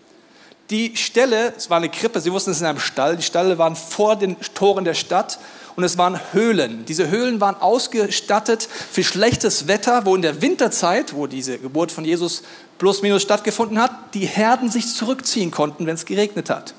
Die 0.71 0.97
Stelle, 0.97 1.53
es 1.57 1.71
war 1.71 1.77
eine 1.77 1.91
Krippe, 1.91 2.21
Sie 2.21 2.33
wussten, 2.33 2.51
es 2.51 2.61
in 2.61 2.67
einem 2.67 2.81
Stall, 2.81 3.17
die 3.17 3.23
Stalle 3.23 3.59
waren 3.59 3.77
vor 3.77 4.17
den 4.17 4.37
Toren 4.55 4.85
der 4.85 4.95
Stadt 4.95 5.39
und 5.77 5.85
es 5.85 5.99
waren 5.99 6.21
Höhlen. 6.33 6.85
Diese 6.87 7.11
Höhlen 7.11 7.41
waren 7.41 7.57
ausgestattet 7.57 8.69
für 8.91 9.03
schlechtes 9.03 9.67
Wetter, 9.67 10.07
wo 10.07 10.15
in 10.15 10.23
der 10.23 10.41
Winterzeit, 10.41 11.15
wo 11.15 11.27
diese 11.27 11.59
Geburt 11.59 11.91
von 11.91 12.05
Jesus 12.05 12.43
plus 12.79 13.03
minus 13.03 13.23
stattgefunden 13.23 13.81
hat, 13.81 14.15
die 14.15 14.27
Herden 14.27 14.71
sich 14.71 14.93
zurückziehen 14.95 15.51
konnten, 15.51 15.87
wenn 15.87 15.95
es 15.95 16.05
geregnet 16.05 16.51
hat. 16.51 16.75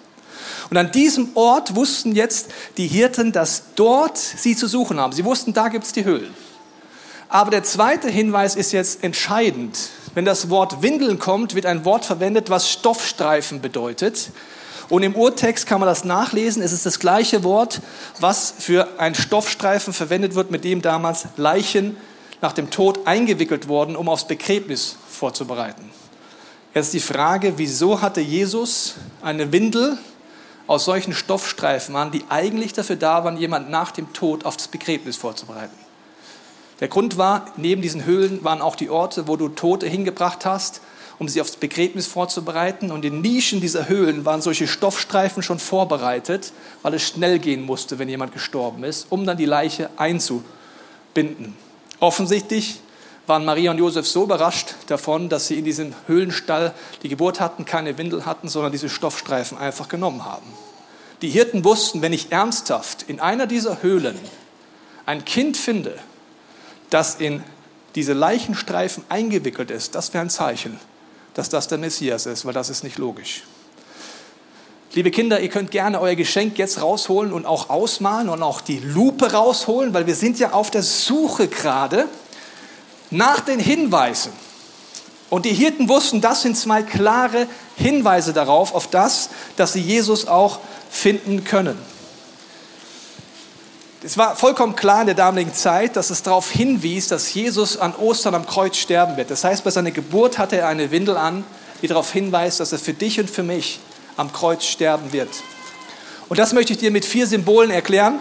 Und 0.70 0.78
an 0.78 0.92
diesem 0.92 1.30
Ort 1.36 1.76
wussten 1.76 2.16
jetzt 2.16 2.50
die 2.78 2.88
Hirten, 2.88 3.32
dass 3.32 3.74
dort 3.76 4.18
sie 4.18 4.56
zu 4.56 4.68
suchen 4.68 5.00
haben. 5.00 5.14
Sie 5.14 5.26
wussten, 5.26 5.54
da 5.54 5.68
gibt 5.68 5.86
es 5.86 5.92
die 5.92 6.06
Höhlen. 6.06 6.34
Aber 7.30 7.52
der 7.52 7.64
zweite 7.64 8.10
Hinweis 8.10 8.56
ist 8.56 8.72
jetzt 8.72 9.04
entscheidend. 9.04 9.78
Wenn 10.14 10.26
das 10.26 10.50
Wort 10.50 10.82
Windeln 10.82 11.20
kommt, 11.20 11.56
wird 11.56 11.66
ein 11.66 11.86
Wort 11.86 12.06
verwendet, 12.06 12.50
was 12.50 12.70
Stoffstreifen 12.70 13.62
bedeutet. 13.62 14.32
Und 14.90 15.04
im 15.04 15.16
Urtext 15.16 15.66
kann 15.66 15.80
man 15.80 15.88
das 15.88 16.06
nachlesen. 16.06 16.62
Es 16.62 16.72
ist 16.72 16.86
das 16.86 17.00
gleiche 17.00 17.44
Wort, 17.44 17.82
was 18.20 18.54
für 18.58 19.00
einen 19.00 19.16
Stoffstreifen 19.16 19.94
verwendet 19.94 20.36
wird, 20.36 20.52
mit 20.52 20.64
dem 20.64 20.82
damals 20.82 21.26
Leichen 21.38 21.98
nach 22.42 22.54
dem 22.54 22.70
Tod 22.70 23.08
eingewickelt 23.08 23.68
wurden, 23.68 23.96
um 23.96 24.10
aufs 24.10 24.28
Begräbnis 24.28 24.98
vorzubereiten. 25.10 25.90
Jetzt 26.74 26.94
die 26.94 27.00
Frage, 27.00 27.54
wieso 27.58 28.02
hatte 28.02 28.22
Jesus 28.22 28.96
eine 29.22 29.52
Windel 29.52 29.98
aus 30.68 30.86
solchen 30.86 31.14
Stoffstreifen 31.14 31.96
an, 31.96 32.12
die 32.12 32.26
eigentlich 32.30 32.74
dafür 32.74 32.98
da 32.98 33.24
waren, 33.24 33.38
jemand 33.38 33.70
nach 33.70 33.92
dem 33.92 34.12
Tod 34.14 34.46
aufs 34.46 34.68
Begräbnis 34.68 35.16
vorzubereiten? 35.16 35.76
Der 36.82 36.90
Grund 36.90 37.18
war, 37.18 37.46
neben 37.56 37.82
diesen 37.82 38.06
Höhlen 38.06 38.44
waren 38.44 38.62
auch 38.62 38.76
die 38.76 38.90
Orte, 38.90 39.28
wo 39.28 39.38
du 39.38 39.48
Tote 39.48 39.88
hingebracht 39.88 40.46
hast, 40.46 40.82
um 41.20 41.28
sie 41.28 41.42
aufs 41.42 41.56
Begräbnis 41.56 42.08
vorzubereiten. 42.08 42.92
Und 42.92 43.06
in 43.06 43.22
Nischen 43.22 43.62
dieser 43.62 43.88
Höhlen 43.88 44.26
waren 44.26 44.42
solche 44.42 44.68
Stoffstreifen 44.68 45.44
schon 45.44 45.60
vorbereitet, 45.60 46.52
weil 46.82 46.94
es 46.94 47.04
schnell 47.04 47.40
gehen 47.40 47.64
musste, 47.64 48.00
wenn 48.00 48.10
jemand 48.10 48.34
gestorben 48.34 48.84
ist, 48.84 49.08
um 49.10 49.26
dann 49.26 49.38
die 49.38 49.46
Leiche 49.46 49.90
einzubinden. 49.98 51.56
Offensichtlich 52.00 52.80
waren 53.28 53.46
Maria 53.46 53.72
und 53.72 53.78
Josef 53.78 54.08
so 54.08 54.24
überrascht 54.24 54.76
davon, 54.88 55.30
dass 55.30 55.48
sie 55.48 55.58
in 55.58 55.66
diesem 55.66 55.94
Höhlenstall 56.08 56.74
die 57.02 57.10
Geburt 57.10 57.40
hatten, 57.40 57.66
keine 57.66 57.98
Windel 57.98 58.26
hatten, 58.26 58.48
sondern 58.48 58.72
diese 58.72 58.90
Stoffstreifen 58.90 59.58
einfach 59.58 59.88
genommen 59.88 60.26
haben. 60.26 60.46
Die 61.22 61.30
Hirten 61.30 61.64
wussten, 61.64 62.02
wenn 62.02 62.14
ich 62.14 62.32
ernsthaft 62.32 63.06
in 63.08 63.20
einer 63.20 63.48
dieser 63.48 63.82
Höhlen 63.82 64.20
ein 65.06 65.26
Kind 65.26 65.58
finde, 65.58 65.98
das 66.90 67.16
in 67.16 67.44
diese 67.96 68.14
Leichenstreifen 68.14 69.04
eingewickelt 69.10 69.72
ist, 69.72 69.96
das 69.96 70.14
wäre 70.14 70.24
ein 70.24 70.30
Zeichen, 70.30 70.80
dass 71.36 71.50
das 71.50 71.68
der 71.68 71.78
Messias 71.78 72.26
ist, 72.26 72.46
weil 72.46 72.54
das 72.54 72.70
ist 72.70 72.84
nicht 72.84 72.98
logisch. 72.98 73.44
Liebe 74.94 75.12
Kinder, 75.12 75.42
ihr 75.42 75.50
könnt 75.50 75.72
gerne 75.72 76.00
euer 76.00 76.16
Geschenk 76.16 76.58
jetzt 76.58 76.82
rausholen 76.82 77.34
und 77.34 77.46
auch 77.46 77.70
ausmalen 77.70 78.30
und 78.30 78.42
auch 78.42 78.62
die 78.62 78.80
Lupe 78.80 79.34
rausholen, 79.34 79.94
weil 79.94 80.08
wir 80.08 80.16
sind 80.16 80.40
ja 80.40 80.54
auf 80.54 80.72
der 80.72 80.84
Suche 80.84 81.50
gerade 81.50 82.08
nach 83.12 83.42
den 83.42 83.60
Hinweisen. 83.60 84.32
Und 85.30 85.44
die 85.44 85.54
Hirten 85.54 85.90
wussten, 85.90 86.22
das 86.22 86.44
sind 86.44 86.56
zwei 86.56 86.82
klare 86.82 87.48
Hinweise 87.76 88.32
darauf, 88.32 88.74
auf 88.74 88.88
das, 88.88 89.30
dass 89.58 89.74
sie 89.74 89.82
Jesus 89.82 90.28
auch 90.28 90.60
finden 90.90 91.44
können. 91.44 91.78
Es 94.06 94.20
war 94.20 94.36
vollkommen 94.36 94.76
klar 94.76 95.02
in 95.02 95.08
der 95.08 95.16
damaligen 95.16 95.56
Zeit, 95.56 95.96
dass 95.96 96.12
es 96.12 96.22
darauf 96.22 96.52
hinwies, 96.52 97.08
dass 97.08 97.34
Jesus 97.34 97.76
an 97.76 97.96
Ostern 97.96 98.36
am 98.36 98.46
Kreuz 98.46 98.78
sterben 98.78 99.18
wird. 99.18 99.32
Das 99.32 99.44
heißt, 99.44 99.64
bei 99.64 99.72
seiner 99.72 99.90
Geburt 99.90 100.38
hatte 100.38 100.58
er 100.58 100.68
eine 100.68 100.92
Windel 100.92 101.18
an, 101.18 101.44
die 101.82 101.88
darauf 101.88 102.14
hinweist, 102.14 102.60
dass 102.60 102.72
er 102.72 102.78
für 102.78 102.94
dich 102.94 103.20
und 103.20 103.32
für 103.32 103.42
mich 103.42 103.80
am 104.16 104.32
Kreuz 104.32 104.64
sterben 104.64 105.12
wird. 105.12 105.30
Und 106.30 106.38
das 106.38 106.54
möchte 106.54 106.74
ich 106.74 106.78
dir 106.78 106.92
mit 106.92 107.04
vier 107.04 107.26
Symbolen 107.26 107.72
erklären. 107.72 108.20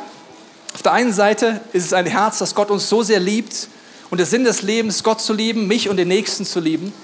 Auf 0.72 0.80
der 0.80 0.92
einen 0.92 1.12
Seite 1.12 1.60
ist 1.74 1.84
es 1.84 1.92
ein 1.92 2.06
Herz, 2.06 2.38
das 2.38 2.54
Gott 2.54 2.70
uns 2.70 2.88
so 2.88 3.02
sehr 3.02 3.20
liebt 3.20 3.68
und 4.08 4.16
der 4.16 4.26
Sinn 4.26 4.44
des 4.44 4.62
Lebens, 4.62 5.04
Gott 5.04 5.20
zu 5.20 5.34
lieben, 5.34 5.66
mich 5.66 5.90
und 5.90 5.98
den 5.98 6.08
Nächsten 6.08 6.46
zu 6.46 6.60
lieben. 6.60 6.94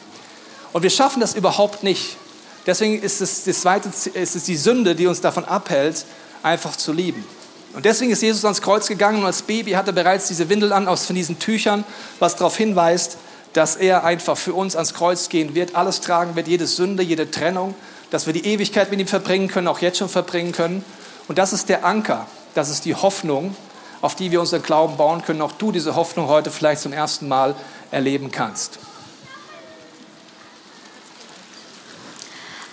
Und 0.72 0.82
wir 0.82 0.90
schaffen 0.90 1.20
das 1.20 1.34
überhaupt 1.34 1.82
nicht. 1.82 2.16
Deswegen 2.64 3.02
ist 3.02 3.20
es, 3.20 3.44
das 3.44 3.60
zweite, 3.60 3.90
ist 3.90 4.36
es 4.36 4.44
die 4.44 4.56
Sünde, 4.56 4.94
die 4.94 5.06
uns 5.06 5.20
davon 5.20 5.44
abhält, 5.44 6.06
einfach 6.42 6.76
zu 6.76 6.94
lieben. 6.94 7.26
Und 7.72 7.84
deswegen 7.84 8.10
ist 8.10 8.22
Jesus 8.22 8.44
ans 8.44 8.62
Kreuz 8.62 8.88
gegangen 8.88 9.20
und 9.20 9.26
als 9.26 9.42
Baby 9.42 9.72
hatte 9.72 9.90
er 9.90 9.94
bereits 9.94 10.26
diese 10.28 10.48
Windel 10.48 10.72
an 10.72 10.88
aus 10.88 11.06
von 11.06 11.14
diesen 11.14 11.38
Tüchern, 11.38 11.84
was 12.18 12.36
darauf 12.36 12.56
hinweist, 12.56 13.18
dass 13.52 13.76
er 13.76 14.04
einfach 14.04 14.36
für 14.36 14.54
uns 14.54 14.74
ans 14.74 14.94
Kreuz 14.94 15.28
gehen 15.28 15.54
wird, 15.54 15.74
alles 15.74 16.00
tragen 16.00 16.34
wird, 16.36 16.48
jede 16.48 16.66
Sünde, 16.66 17.02
jede 17.02 17.30
Trennung, 17.30 17.74
dass 18.10 18.26
wir 18.26 18.32
die 18.32 18.44
Ewigkeit 18.44 18.90
mit 18.90 19.00
ihm 19.00 19.06
verbringen 19.06 19.48
können, 19.48 19.68
auch 19.68 19.80
jetzt 19.80 19.98
schon 19.98 20.08
verbringen 20.08 20.52
können. 20.52 20.84
Und 21.28 21.38
das 21.38 21.52
ist 21.52 21.68
der 21.68 21.84
Anker, 21.84 22.26
das 22.54 22.70
ist 22.70 22.84
die 22.84 22.94
Hoffnung, 22.94 23.56
auf 24.00 24.14
die 24.16 24.32
wir 24.32 24.40
unseren 24.40 24.62
Glauben 24.62 24.96
bauen 24.96 25.22
können. 25.22 25.42
Auch 25.42 25.52
du 25.52 25.70
diese 25.70 25.94
Hoffnung 25.94 26.26
heute 26.26 26.50
vielleicht 26.50 26.82
zum 26.82 26.92
ersten 26.92 27.28
Mal 27.28 27.54
erleben 27.90 28.32
kannst. 28.32 28.78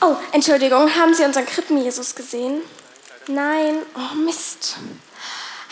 Oh, 0.01 0.15
Entschuldigung, 0.31 0.89
haben 0.95 1.13
Sie 1.13 1.23
unseren 1.23 1.45
Krippen-Jesus 1.45 2.15
gesehen? 2.15 2.61
Nein, 3.27 3.75
oh 3.96 4.15
Mist. 4.15 4.77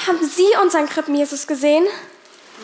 Haben 0.05 0.19
Sie 0.27 0.43
unseren 0.61 0.87
Krippen-Jesus 0.87 1.47
gesehen? 1.47 1.85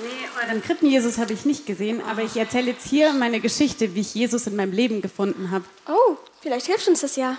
Nee, 0.04 0.48
euren 0.48 0.62
Krippen-Jesus 0.62 1.18
habe 1.18 1.34
ich 1.34 1.46
nicht 1.46 1.66
gesehen, 1.66 2.02
aber 2.10 2.24
ich 2.24 2.36
erzähle 2.36 2.72
jetzt 2.72 2.88
hier 2.88 3.14
meine 3.14 3.40
Geschichte, 3.40 3.96
wie 3.96 4.02
ich 4.02 4.14
Jesus 4.14 4.48
in 4.48 4.56
meinem 4.56 4.74
Leben 4.74 5.02
gefunden 5.02 5.52
habe. 5.52 5.66
Oh, 5.88 6.18
vielleicht 6.42 6.68
hilft 6.68 6.88
uns 6.88 7.02
das 7.02 7.16
ja. 7.16 7.38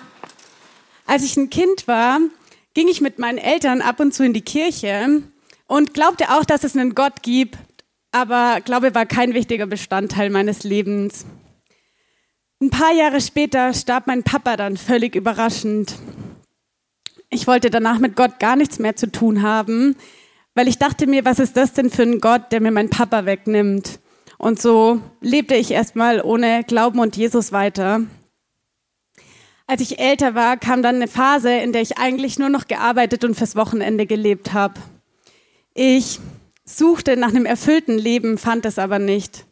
Als 1.07 1.25
ich 1.25 1.37
ein 1.37 1.51
Kind 1.51 1.89
war, 1.89 2.21
ging 2.75 2.89
ich 2.89 3.01
mit 3.01 3.19
meinen 3.19 3.39
Eltern 3.39 3.83
ab 3.83 4.01
und 4.01 4.13
zu 4.13 4.25
in 4.25 4.33
die 4.33 4.43
Kirche 4.43 5.23
und 5.67 5.95
glaubte 5.95 6.31
auch, 6.31 6.45
dass 6.45 6.65
es 6.65 6.77
einen 6.77 6.95
Gott 6.95 7.23
gibt, 7.23 7.59
aber 8.13 8.61
Glaube 8.63 8.95
war 8.95 9.07
kein 9.07 9.35
wichtiger 9.35 9.67
Bestandteil 9.67 10.31
meines 10.31 10.63
Lebens. 10.63 11.27
Ein 12.61 12.71
paar 12.71 12.93
Jahre 12.93 13.21
später 13.21 13.75
starb 13.75 14.07
mein 14.07 14.23
Papa 14.23 14.57
dann 14.57 14.77
völlig 14.77 15.15
überraschend. 15.15 15.97
Ich 17.35 17.47
wollte 17.47 17.71
danach 17.71 17.99
mit 17.99 18.15
Gott 18.15 18.39
gar 18.39 18.57
nichts 18.57 18.79
mehr 18.79 18.95
zu 18.95 19.11
tun 19.11 19.41
haben, 19.41 19.97
weil 20.55 20.69
ich 20.69 20.77
dachte 20.77 21.07
mir, 21.07 21.25
was 21.25 21.39
ist 21.39 21.57
das 21.57 21.73
denn 21.73 21.89
für 21.89 22.03
ein 22.03 22.21
Gott, 22.21 22.53
der 22.53 22.61
mir 22.61 22.71
meinen 22.71 22.91
Papa 22.91 23.25
wegnimmt? 23.25 24.01
Und 24.37 24.61
so 24.61 25.01
lebte 25.23 25.55
ich 25.55 25.71
erstmal 25.71 26.21
ohne 26.21 26.63
Glauben 26.63 26.99
und 26.99 27.17
Jesus 27.17 27.51
weiter. 27.51 28.03
Als 29.67 29.81
ich 29.81 29.99
älter 29.99 30.35
war, 30.35 30.59
kam 30.59 30.83
dann 30.83 30.97
eine 30.97 31.09
Phase, 31.09 31.51
in 31.51 31.73
der 31.73 31.81
ich 31.81 31.97
eigentlich 31.97 32.39
nur 32.39 32.51
noch 32.51 32.69
gearbeitet 32.69 33.25
und 33.25 33.35
fürs 33.35 33.57
Wochenende 33.57 34.05
gelebt 34.05 34.53
habe. 34.53 34.75
Ich 35.73 36.21
suchte 36.67 37.17
nach 37.17 37.31
einem 37.31 37.47
erfüllten 37.47 37.97
Leben, 37.97 38.37
fand 38.37 38.67
es 38.67 38.79
aber 38.79 38.99
nicht. 38.99 39.47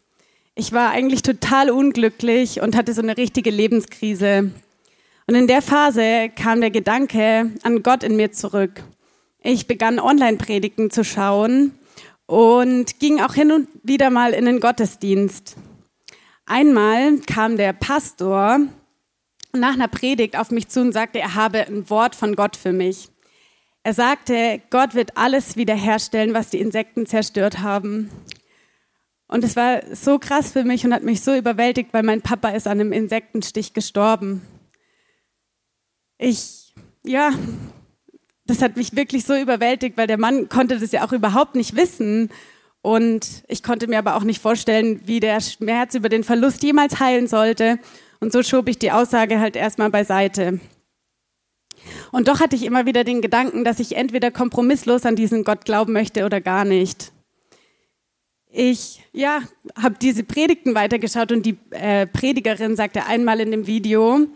Ich 0.55 0.73
war 0.73 0.91
eigentlich 0.91 1.23
total 1.23 1.71
unglücklich 1.71 2.61
und 2.61 2.77
hatte 2.77 2.93
so 2.93 3.01
eine 3.01 3.17
richtige 3.17 3.51
Lebenskrise. 3.51 4.51
Und 5.31 5.37
in 5.37 5.47
der 5.47 5.63
Phase 5.63 6.29
kam 6.35 6.61
der 6.61 6.73
Gedanke 6.73 7.53
an 7.63 7.85
Gott 7.85 8.03
in 8.03 8.17
mir 8.17 8.33
zurück. 8.33 8.83
Ich 9.41 9.69
begann 9.69 10.01
Online-Predigten 10.01 10.91
zu 10.91 11.05
schauen 11.05 11.71
und 12.27 12.99
ging 12.99 13.21
auch 13.21 13.35
hin 13.35 13.53
und 13.53 13.69
wieder 13.85 14.11
mal 14.11 14.33
in 14.33 14.47
den 14.47 14.59
Gottesdienst. 14.59 15.55
Einmal 16.47 17.19
kam 17.29 17.57
der 17.57 17.73
Pastor 17.73 18.59
nach 19.53 19.75
einer 19.75 19.87
Predigt 19.87 20.37
auf 20.37 20.51
mich 20.51 20.67
zu 20.67 20.81
und 20.81 20.91
sagte, 20.91 21.21
er 21.21 21.37
habe 21.37 21.65
ein 21.65 21.89
Wort 21.89 22.17
von 22.17 22.35
Gott 22.35 22.57
für 22.57 22.73
mich. 22.73 23.09
Er 23.85 23.95
sagte, 23.95 24.61
Gott 24.71 24.97
wird 24.97 25.17
alles 25.17 25.57
wiederherstellen, 25.57 26.35
was 26.35 26.51
die 26.51 26.59
Insekten 26.59 27.07
zerstört 27.07 27.61
haben. 27.61 28.11
Und 29.29 29.45
es 29.45 29.55
war 29.55 29.83
so 29.95 30.19
krass 30.19 30.51
für 30.51 30.65
mich 30.65 30.85
und 30.85 30.93
hat 30.93 31.05
mich 31.05 31.21
so 31.21 31.37
überwältigt, 31.37 31.93
weil 31.93 32.03
mein 32.03 32.21
Papa 32.21 32.49
ist 32.49 32.67
an 32.67 32.81
einem 32.81 32.91
Insektenstich 32.91 33.75
gestorben. 33.75 34.43
Ich, 36.23 36.75
ja, 37.03 37.33
das 38.45 38.61
hat 38.61 38.77
mich 38.77 38.95
wirklich 38.95 39.25
so 39.25 39.35
überwältigt, 39.35 39.97
weil 39.97 40.07
der 40.07 40.19
Mann 40.19 40.51
konnte 40.51 40.79
das 40.79 40.93
ja 40.93 41.07
auch 41.07 41.13
überhaupt 41.13 41.55
nicht 41.55 41.77
wissen. 41.77 42.29
Und 42.83 43.43
ich 43.49 43.63
konnte 43.63 43.87
mir 43.87 43.99
aber 43.99 44.17
auch 44.17 44.25
nicht 44.25 44.43
vorstellen, 44.43 45.01
wie 45.07 45.21
der 45.21 45.41
Schmerz 45.41 45.95
über 45.95 46.11
den 46.11 46.23
Verlust 46.23 46.63
jemals 46.63 47.01
heilen 47.01 47.27
sollte. 47.27 47.79
Und 48.21 48.33
so 48.33 48.43
schob 48.43 48.69
ich 48.69 48.79
die 48.79 48.93
Aussage 48.93 49.41
halt 49.41 49.57
erstmal 49.57 49.89
beiseite. 49.89 50.61
Und 52.13 52.29
doch 52.29 52.41
hatte 52.41 52.55
ich 52.55 52.65
immer 52.65 52.85
wieder 52.85 53.03
den 53.03 53.23
Gedanken, 53.23 53.65
dass 53.65 53.81
ich 53.81 53.97
entweder 53.97 54.31
kompromisslos 54.31 55.07
an 55.07 55.17
diesen 55.17 55.43
Gott 55.43 55.65
glauben 55.65 55.95
möchte 55.95 56.27
oder 56.27 56.43
gar 56.43 56.67
nicht. 56.67 57.13
Ich 58.53 59.03
ja, 59.13 59.41
habe 59.75 59.95
diese 60.03 60.25
Predigten 60.25 60.75
weitergeschaut 60.75 61.33
und 61.33 61.47
die 61.47 61.57
äh, 61.71 62.07
Predigerin 62.07 62.77
sagte 62.77 63.07
einmal 63.07 63.41
in 63.41 63.53
dem 63.53 63.67
Video, 63.67 64.27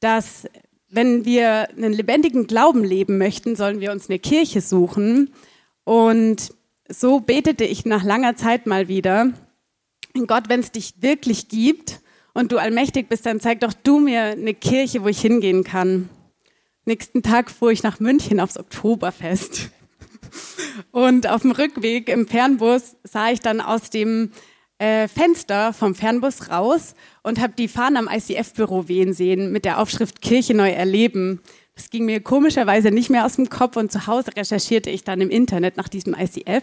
dass 0.00 0.46
wenn 0.90 1.24
wir 1.24 1.68
einen 1.70 1.92
lebendigen 1.92 2.46
Glauben 2.46 2.84
leben 2.84 3.16
möchten, 3.16 3.56
sollen 3.56 3.80
wir 3.80 3.92
uns 3.92 4.08
eine 4.08 4.18
Kirche 4.18 4.60
suchen. 4.60 5.32
Und 5.84 6.52
so 6.88 7.20
betete 7.20 7.64
ich 7.64 7.86
nach 7.86 8.04
langer 8.04 8.36
Zeit 8.36 8.66
mal 8.66 8.88
wieder, 8.88 9.32
Gott, 10.26 10.48
wenn 10.48 10.60
es 10.60 10.72
dich 10.72 10.94
wirklich 11.00 11.48
gibt 11.48 12.00
und 12.34 12.50
du 12.52 12.58
allmächtig 12.58 13.08
bist, 13.08 13.26
dann 13.26 13.40
zeig 13.40 13.60
doch 13.60 13.72
du 13.72 14.00
mir 14.00 14.22
eine 14.22 14.54
Kirche, 14.54 15.04
wo 15.04 15.08
ich 15.08 15.20
hingehen 15.20 15.62
kann. 15.62 16.08
Nächsten 16.84 17.22
Tag 17.22 17.50
fuhr 17.50 17.70
ich 17.70 17.82
nach 17.84 18.00
München 18.00 18.40
aufs 18.40 18.58
Oktoberfest. 18.58 19.70
Und 20.92 21.28
auf 21.28 21.42
dem 21.42 21.50
Rückweg 21.50 22.08
im 22.08 22.26
Fernbus 22.26 22.96
sah 23.04 23.30
ich 23.30 23.40
dann 23.40 23.60
aus 23.60 23.90
dem 23.90 24.32
äh, 24.80 25.08
Fenster 25.08 25.74
vom 25.74 25.94
Fernbus 25.94 26.50
raus 26.50 26.94
und 27.22 27.38
habe 27.38 27.52
die 27.56 27.68
Fahnen 27.68 27.98
am 27.98 28.08
ICF-Büro 28.08 28.88
wehen 28.88 29.12
sehen 29.12 29.52
mit 29.52 29.66
der 29.66 29.78
Aufschrift 29.78 30.22
Kirche 30.22 30.54
neu 30.54 30.70
erleben. 30.70 31.42
Das 31.74 31.90
ging 31.90 32.06
mir 32.06 32.20
komischerweise 32.22 32.90
nicht 32.90 33.10
mehr 33.10 33.26
aus 33.26 33.36
dem 33.36 33.50
Kopf 33.50 33.76
und 33.76 33.92
zu 33.92 34.06
Hause 34.06 34.34
recherchierte 34.34 34.88
ich 34.88 35.04
dann 35.04 35.20
im 35.20 35.28
Internet 35.28 35.76
nach 35.76 35.88
diesem 35.88 36.14
ICF. 36.14 36.62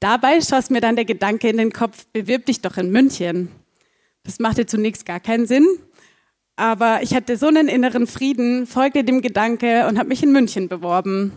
Dabei 0.00 0.40
schoss 0.40 0.70
mir 0.70 0.80
dann 0.80 0.96
der 0.96 1.04
Gedanke 1.04 1.48
in 1.48 1.58
den 1.58 1.72
Kopf, 1.72 2.04
bewirb 2.12 2.46
dich 2.46 2.62
doch 2.62 2.76
in 2.76 2.90
München. 2.90 3.48
Das 4.24 4.40
machte 4.40 4.66
zunächst 4.66 5.06
gar 5.06 5.20
keinen 5.20 5.46
Sinn, 5.46 5.66
aber 6.56 7.02
ich 7.02 7.14
hatte 7.14 7.36
so 7.36 7.46
einen 7.46 7.68
inneren 7.68 8.08
Frieden, 8.08 8.66
folgte 8.66 9.04
dem 9.04 9.22
Gedanke 9.22 9.86
und 9.86 9.98
habe 9.98 10.08
mich 10.08 10.24
in 10.24 10.32
München 10.32 10.68
beworben. 10.68 11.32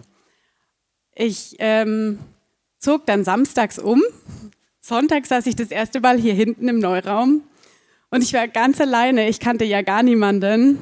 Ich 1.14 1.56
ähm, 1.60 2.18
zog 2.80 3.06
dann 3.06 3.24
samstags 3.24 3.78
um. 3.78 4.02
Sonntag 4.86 5.26
saß 5.26 5.46
ich 5.46 5.56
das 5.56 5.72
erste 5.72 6.02
Mal 6.02 6.20
hier 6.20 6.34
hinten 6.34 6.68
im 6.68 6.80
Neuraum 6.80 7.42
und 8.10 8.22
ich 8.22 8.34
war 8.34 8.50
ganz 8.50 8.82
alleine. 8.82 9.30
Ich 9.30 9.40
kannte 9.40 9.64
ja 9.64 9.82
gar 9.82 10.04
niemanden. 10.04 10.78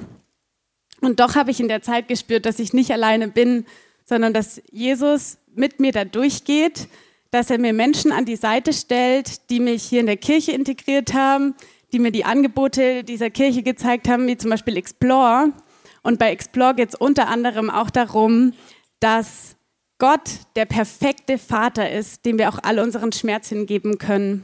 Und 1.02 1.20
doch 1.20 1.36
habe 1.36 1.52
ich 1.52 1.60
in 1.60 1.68
der 1.68 1.84
Zeit 1.84 2.08
gespürt, 2.08 2.48
dass 2.48 2.58
ich 2.58 2.74
nicht 2.74 2.90
alleine 2.90 3.28
bin, 3.28 3.64
sondern 4.04 4.34
dass 4.34 4.60
Jesus 4.72 5.38
mit 5.54 5.80
mir 5.80 5.92
da 5.92 6.04
durchgeht, 6.04 6.88
dass 7.30 7.52
er 7.52 7.60
mir 7.60 7.74
Menschen 7.74 8.12
an 8.12 8.26
die 8.26 8.38
Seite 8.38 8.74
stellt, 8.74 9.52
die 9.52 9.60
mich 9.60 9.84
hier 9.84 10.00
in 10.00 10.08
der 10.08 10.18
Kirche 10.18 10.54
integriert 10.54 11.14
haben, 11.14 11.54
die 11.94 12.00
mir 12.00 12.12
die 12.12 12.26
Angebote 12.26 13.04
dieser 13.04 13.30
Kirche 13.30 13.62
gezeigt 13.62 14.10
haben, 14.10 14.26
wie 14.26 14.36
zum 14.36 14.50
Beispiel 14.50 14.78
Explore. 14.78 15.54
Und 16.02 16.18
bei 16.18 16.32
Explore 16.32 16.74
geht 16.74 16.90
es 16.90 16.96
unter 16.96 17.28
anderem 17.28 17.70
auch 17.70 17.92
darum, 17.92 18.54
dass 19.00 19.58
Gott 20.02 20.32
der 20.56 20.66
perfekte 20.66 21.38
Vater 21.38 21.92
ist, 21.92 22.26
dem 22.26 22.40
wir 22.40 22.50
auch 22.50 22.58
all 22.64 22.80
unseren 22.80 23.12
Schmerz 23.12 23.50
hingeben 23.50 24.00
können. 24.00 24.44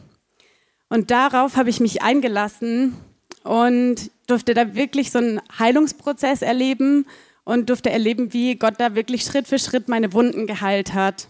Und 0.88 1.10
darauf 1.10 1.58
habe 1.58 1.72
ich 1.72 1.80
mich 1.80 2.04
eingelassen 2.04 2.96
und 3.44 4.12
durfte 4.28 4.54
da 4.54 4.76
wirklich 4.76 5.10
so 5.10 5.18
einen 5.18 5.42
Heilungsprozess 5.58 6.44
erleben 6.44 7.08
und 7.44 7.72
durfte 7.72 7.90
erleben, 7.90 8.34
wie 8.34 8.54
Gott 8.54 8.76
da 8.78 8.94
wirklich 8.94 9.24
Schritt 9.24 9.48
für 9.48 9.58
Schritt 9.58 9.88
meine 9.88 10.14
Wunden 10.14 10.46
geheilt 10.46 10.94
hat. 10.94 11.28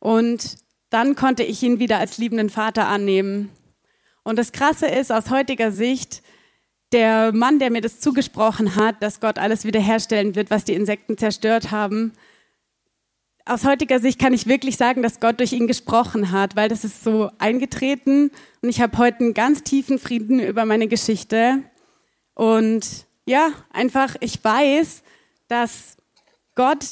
Und 0.00 0.56
dann 0.90 1.14
konnte 1.14 1.42
ich 1.42 1.62
ihn 1.62 1.78
wieder 1.78 1.98
als 1.98 2.18
liebenden 2.18 2.50
Vater 2.50 2.88
annehmen. 2.88 3.48
Und 4.22 4.38
das 4.38 4.52
Krasse 4.52 4.86
ist 4.86 5.10
aus 5.10 5.30
heutiger 5.30 5.72
Sicht, 5.72 6.22
der 6.92 7.32
Mann, 7.32 7.58
der 7.58 7.70
mir 7.70 7.80
das 7.80 8.00
zugesprochen 8.00 8.76
hat, 8.76 9.02
dass 9.02 9.20
Gott 9.20 9.38
alles 9.38 9.64
wiederherstellen 9.64 10.34
wird, 10.34 10.50
was 10.50 10.64
die 10.64 10.74
Insekten 10.74 11.16
zerstört 11.16 11.70
haben, 11.70 12.12
aus 13.46 13.64
heutiger 13.64 14.00
Sicht 14.00 14.18
kann 14.18 14.34
ich 14.34 14.48
wirklich 14.48 14.76
sagen, 14.76 15.02
dass 15.02 15.20
Gott 15.20 15.38
durch 15.38 15.52
ihn 15.52 15.68
gesprochen 15.68 16.32
hat, 16.32 16.56
weil 16.56 16.68
das 16.68 16.84
ist 16.84 17.04
so 17.04 17.30
eingetreten 17.38 18.32
und 18.60 18.68
ich 18.68 18.80
habe 18.80 18.98
heute 18.98 19.20
einen 19.20 19.34
ganz 19.34 19.62
tiefen 19.62 20.00
Frieden 20.00 20.40
über 20.40 20.64
meine 20.64 20.88
Geschichte. 20.88 21.62
Und 22.34 23.06
ja, 23.24 23.50
einfach, 23.72 24.16
ich 24.20 24.42
weiß, 24.42 25.02
dass 25.46 25.96
Gott 26.56 26.84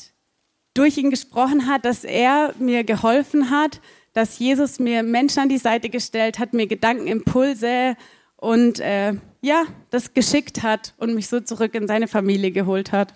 durch 0.74 0.96
ihn 0.96 1.10
gesprochen 1.10 1.66
hat, 1.66 1.84
dass 1.84 2.04
er 2.04 2.54
mir 2.58 2.84
geholfen 2.84 3.50
hat, 3.50 3.80
dass 4.12 4.38
Jesus 4.38 4.78
mir 4.78 5.02
Menschen 5.02 5.40
an 5.40 5.48
die 5.48 5.58
Seite 5.58 5.90
gestellt 5.90 6.38
hat, 6.38 6.52
mir 6.52 6.68
Gedankenimpulse 6.68 7.96
und 8.36 8.78
äh, 8.78 9.14
ja, 9.40 9.64
das 9.90 10.14
geschickt 10.14 10.62
hat 10.62 10.94
und 10.98 11.14
mich 11.14 11.28
so 11.28 11.40
zurück 11.40 11.74
in 11.74 11.88
seine 11.88 12.06
Familie 12.06 12.52
geholt 12.52 12.92
hat. 12.92 13.14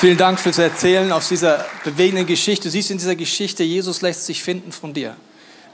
Vielen 0.00 0.16
Dank 0.16 0.40
fürs 0.40 0.56
Erzählen 0.56 1.12
aus 1.12 1.28
dieser 1.28 1.66
bewegenden 1.84 2.24
Geschichte. 2.24 2.68
Du 2.68 2.70
siehst 2.70 2.90
in 2.90 2.96
dieser 2.96 3.16
Geschichte, 3.16 3.62
Jesus 3.62 4.00
lässt 4.00 4.24
sich 4.24 4.42
finden 4.42 4.72
von 4.72 4.94
dir. 4.94 5.14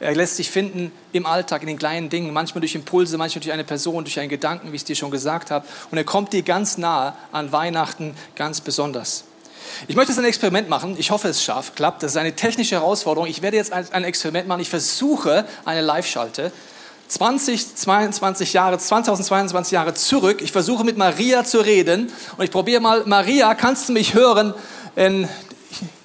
Er 0.01 0.17
lässt 0.17 0.35
sich 0.35 0.51
finden 0.51 0.91
im 1.13 1.27
Alltag, 1.27 1.63
in 1.63 1.69
den 1.69 1.79
kleinen 1.79 2.09
Dingen, 2.09 2.33
manchmal 2.33 2.59
durch 2.59 2.75
Impulse, 2.75 3.19
manchmal 3.19 3.45
durch 3.45 3.53
eine 3.53 3.63
Person, 3.63 4.03
durch 4.03 4.19
einen 4.19 4.29
Gedanken, 4.29 4.73
wie 4.73 4.75
ich 4.75 4.83
es 4.83 4.85
dir 4.85 4.97
schon 4.97 5.13
gesagt 5.13 5.53
habe. 5.53 5.65
Und 5.93 5.99
er 5.99 6.03
kommt 6.03 6.33
dir 6.33 6.43
ganz 6.43 6.77
nahe 6.77 7.15
an 7.31 7.53
Weihnachten 7.53 8.17
ganz 8.35 8.61
besonders. 8.61 9.23
Ich 9.87 9.95
möchte 9.95 10.11
jetzt 10.11 10.19
ein 10.19 10.25
Experiment 10.25 10.69
machen. 10.69 10.97
Ich 10.99 11.13
hoffe, 11.13 11.29
es 11.29 11.45
schafft, 11.45 11.77
klappt. 11.77 12.03
Das 12.03 12.11
ist 12.11 12.17
eine 12.17 12.35
technische 12.35 12.75
Herausforderung. 12.75 13.31
Ich 13.31 13.43
werde 13.43 13.57
jetzt 13.57 13.73
ein 13.73 14.03
Experiment 14.03 14.49
machen. 14.49 14.61
Ich 14.61 14.71
versuche 14.71 15.47
eine 15.65 15.83
Live-Schalte. 15.83 16.51
20, 17.09 17.77
22 17.77 18.53
Jahre, 18.53 18.79
2022 18.79 19.73
Jahre 19.73 19.95
zurück. 19.95 20.43
Ich 20.43 20.53
versuche 20.53 20.85
mit 20.85 20.97
Maria 20.97 21.45
zu 21.45 21.59
reden 21.59 22.13
und 22.37 22.45
ich 22.45 22.51
probiere 22.51 22.81
mal, 22.81 23.05
Maria, 23.07 23.55
kannst 23.55 23.89
du 23.89 23.93
mich 23.93 24.15
hören? 24.15 24.55
In, 24.97 25.29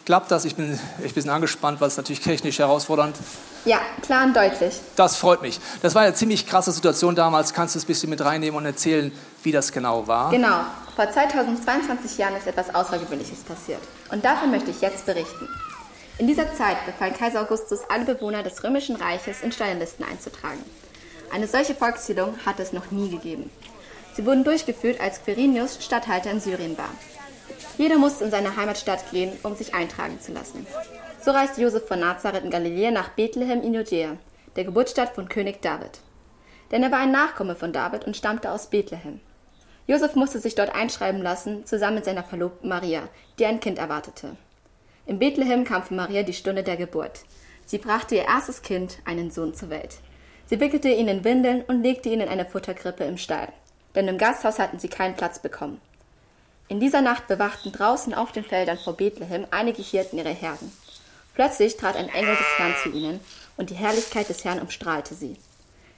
klappt 0.06 0.32
das? 0.32 0.46
Ich 0.46 0.56
bin, 0.56 0.74
ich 0.74 0.80
bin 0.80 1.06
ein 1.06 1.14
bisschen 1.14 1.32
angespannt, 1.32 1.82
weil 1.82 1.88
es 1.88 1.98
natürlich 1.98 2.22
technisch 2.22 2.60
herausfordernd 2.60 3.16
Ja, 3.66 3.80
klar 4.02 4.26
und 4.26 4.36
deutlich. 4.36 4.76
Das 4.96 5.16
freut 5.16 5.42
mich. 5.42 5.60
Das 5.82 5.96
war 5.96 6.04
eine 6.04 6.14
ziemlich 6.14 6.46
krasse 6.46 6.72
Situation 6.72 7.16
damals. 7.16 7.54
Kannst 7.54 7.76
du 7.76 7.80
es 7.80 7.86
ein 7.86 7.88
bisschen 7.88 8.10
mit 8.10 8.24
reinnehmen 8.24 8.58
und 8.58 8.66
erzählen, 8.66 9.12
wie 9.44 9.52
das 9.52 9.72
genau 9.72 10.08
war? 10.08 10.30
Genau. 10.32 10.66
Vor 10.96 11.10
2022 11.10 12.18
Jahren 12.18 12.36
ist 12.36 12.48
etwas 12.48 12.74
Außergewöhnliches 12.76 13.40
passiert. 13.44 13.82
Und 14.12 14.26
davon 14.26 14.52
möchte 14.52 14.72
ich 14.72 14.82
jetzt 14.82 15.06
berichten. 15.06 15.48
In 16.18 16.28
dieser 16.28 16.54
Zeit 16.54 16.86
befahl 16.86 17.12
Kaiser 17.14 17.42
Augustus, 17.42 17.80
alle 17.90 18.06
Bewohner 18.06 18.44
des 18.44 18.64
Römischen 18.64 18.96
Reiches 18.96 19.42
in 19.42 19.52
Steuerlisten 19.52 20.06
einzutragen. 20.06 20.60
Eine 21.34 21.48
solche 21.48 21.76
Volkszählung 21.76 22.36
hat 22.46 22.60
es 22.60 22.74
noch 22.74 22.91
nie 22.91 23.10
gegeben. 23.10 23.50
Sie 24.13 24.26
wurden 24.26 24.44
durchgeführt, 24.44 25.00
als 25.00 25.24
Quirinius 25.24 25.84
Statthalter 25.84 26.32
in 26.32 26.41
Syrien 26.41 26.78
war. 26.78 26.89
Jeder 27.78 27.98
musste 27.98 28.26
in 28.26 28.32
seine 28.32 28.56
Heimatstadt 28.58 29.12
gehen, 29.12 29.32
um 29.44 29.56
sich 29.56 29.74
eintragen 29.74 30.20
zu 30.20 30.34
lassen. 30.34 30.67
So 31.24 31.32
reiste 31.32 31.62
Josef 31.62 31.88
von 31.88 32.00
Nazareth 32.00 32.44
in 32.44 32.50
Galiläa 32.50 32.91
nach 32.91 33.10
Bethlehem 33.10 33.62
in 33.62 33.74
Judäa, 33.74 34.17
der 34.56 34.65
Geburtsstadt 34.65 35.15
von 35.15 35.30
König 35.30 35.62
David. 35.62 36.00
Denn 36.72 36.84
er 36.84 36.91
war 36.91 37.00
ein 37.00 37.12
Nachkomme 37.12 37.56
von 37.56 37.72
David 37.72 38.06
und 38.06 38.17
stammte 38.17 38.52
aus 38.52 38.67
Bethlehem. 38.67 39.22
Josef 39.88 40.15
musste 40.15 40.39
sich 40.39 40.56
dort 40.56 40.74
einschreiben 40.76 41.22
lassen, 41.22 41.65
zusammen 41.65 41.96
mit 41.96 42.06
seiner 42.06 42.24
Verlobten 42.24 42.70
Maria, 42.70 43.08
die 43.39 43.46
ein 43.46 43.60
Kind 43.60 43.78
erwartete. 43.78 44.36
In 45.06 45.20
Bethlehem 45.20 45.63
kam 45.63 45.84
für 45.84 45.94
Maria 45.94 46.24
die 46.24 46.34
Stunde 46.34 46.63
der 46.63 46.78
Geburt. 46.78 47.22
Sie 47.65 47.78
brachte 47.78 48.15
ihr 48.15 48.26
erstes 48.26 48.62
Kind, 48.62 49.00
einen 49.06 49.32
Sohn, 49.32 49.54
zur 49.54 49.70
Welt. 49.70 49.98
Sie 50.52 50.60
wickelte 50.60 50.90
ihn 50.90 51.08
in 51.08 51.24
Windeln 51.24 51.62
und 51.62 51.82
legte 51.82 52.10
ihn 52.10 52.20
in 52.20 52.28
eine 52.28 52.44
Futterkrippe 52.44 53.06
im 53.06 53.18
Stall, 53.18 53.48
denn 53.96 54.10
im 54.10 54.18
Gasthaus 54.18 54.60
hatten 54.60 54.80
sie 54.80 54.90
keinen 54.90 55.16
Platz 55.16 55.40
bekommen. 55.40 55.80
In 56.68 56.82
dieser 56.82 57.00
Nacht 57.00 57.28
bewachten 57.28 57.72
draußen 57.72 58.14
auf 58.14 58.34
den 58.34 58.44
Feldern 58.44 58.78
vor 58.78 58.98
Bethlehem 58.98 59.48
einige 59.52 59.82
Hirten 59.82 60.18
ihre 60.18 60.34
Herden. 60.34 60.70
Plötzlich 61.36 61.78
trat 61.78 61.96
ein 61.96 62.10
Engel 62.10 62.36
des 62.36 62.58
Herrn 62.58 62.76
zu 62.84 62.90
ihnen, 62.90 63.22
und 63.56 63.70
die 63.70 63.76
Herrlichkeit 63.76 64.28
des 64.28 64.44
Herrn 64.44 64.60
umstrahlte 64.60 65.16
sie. 65.16 65.38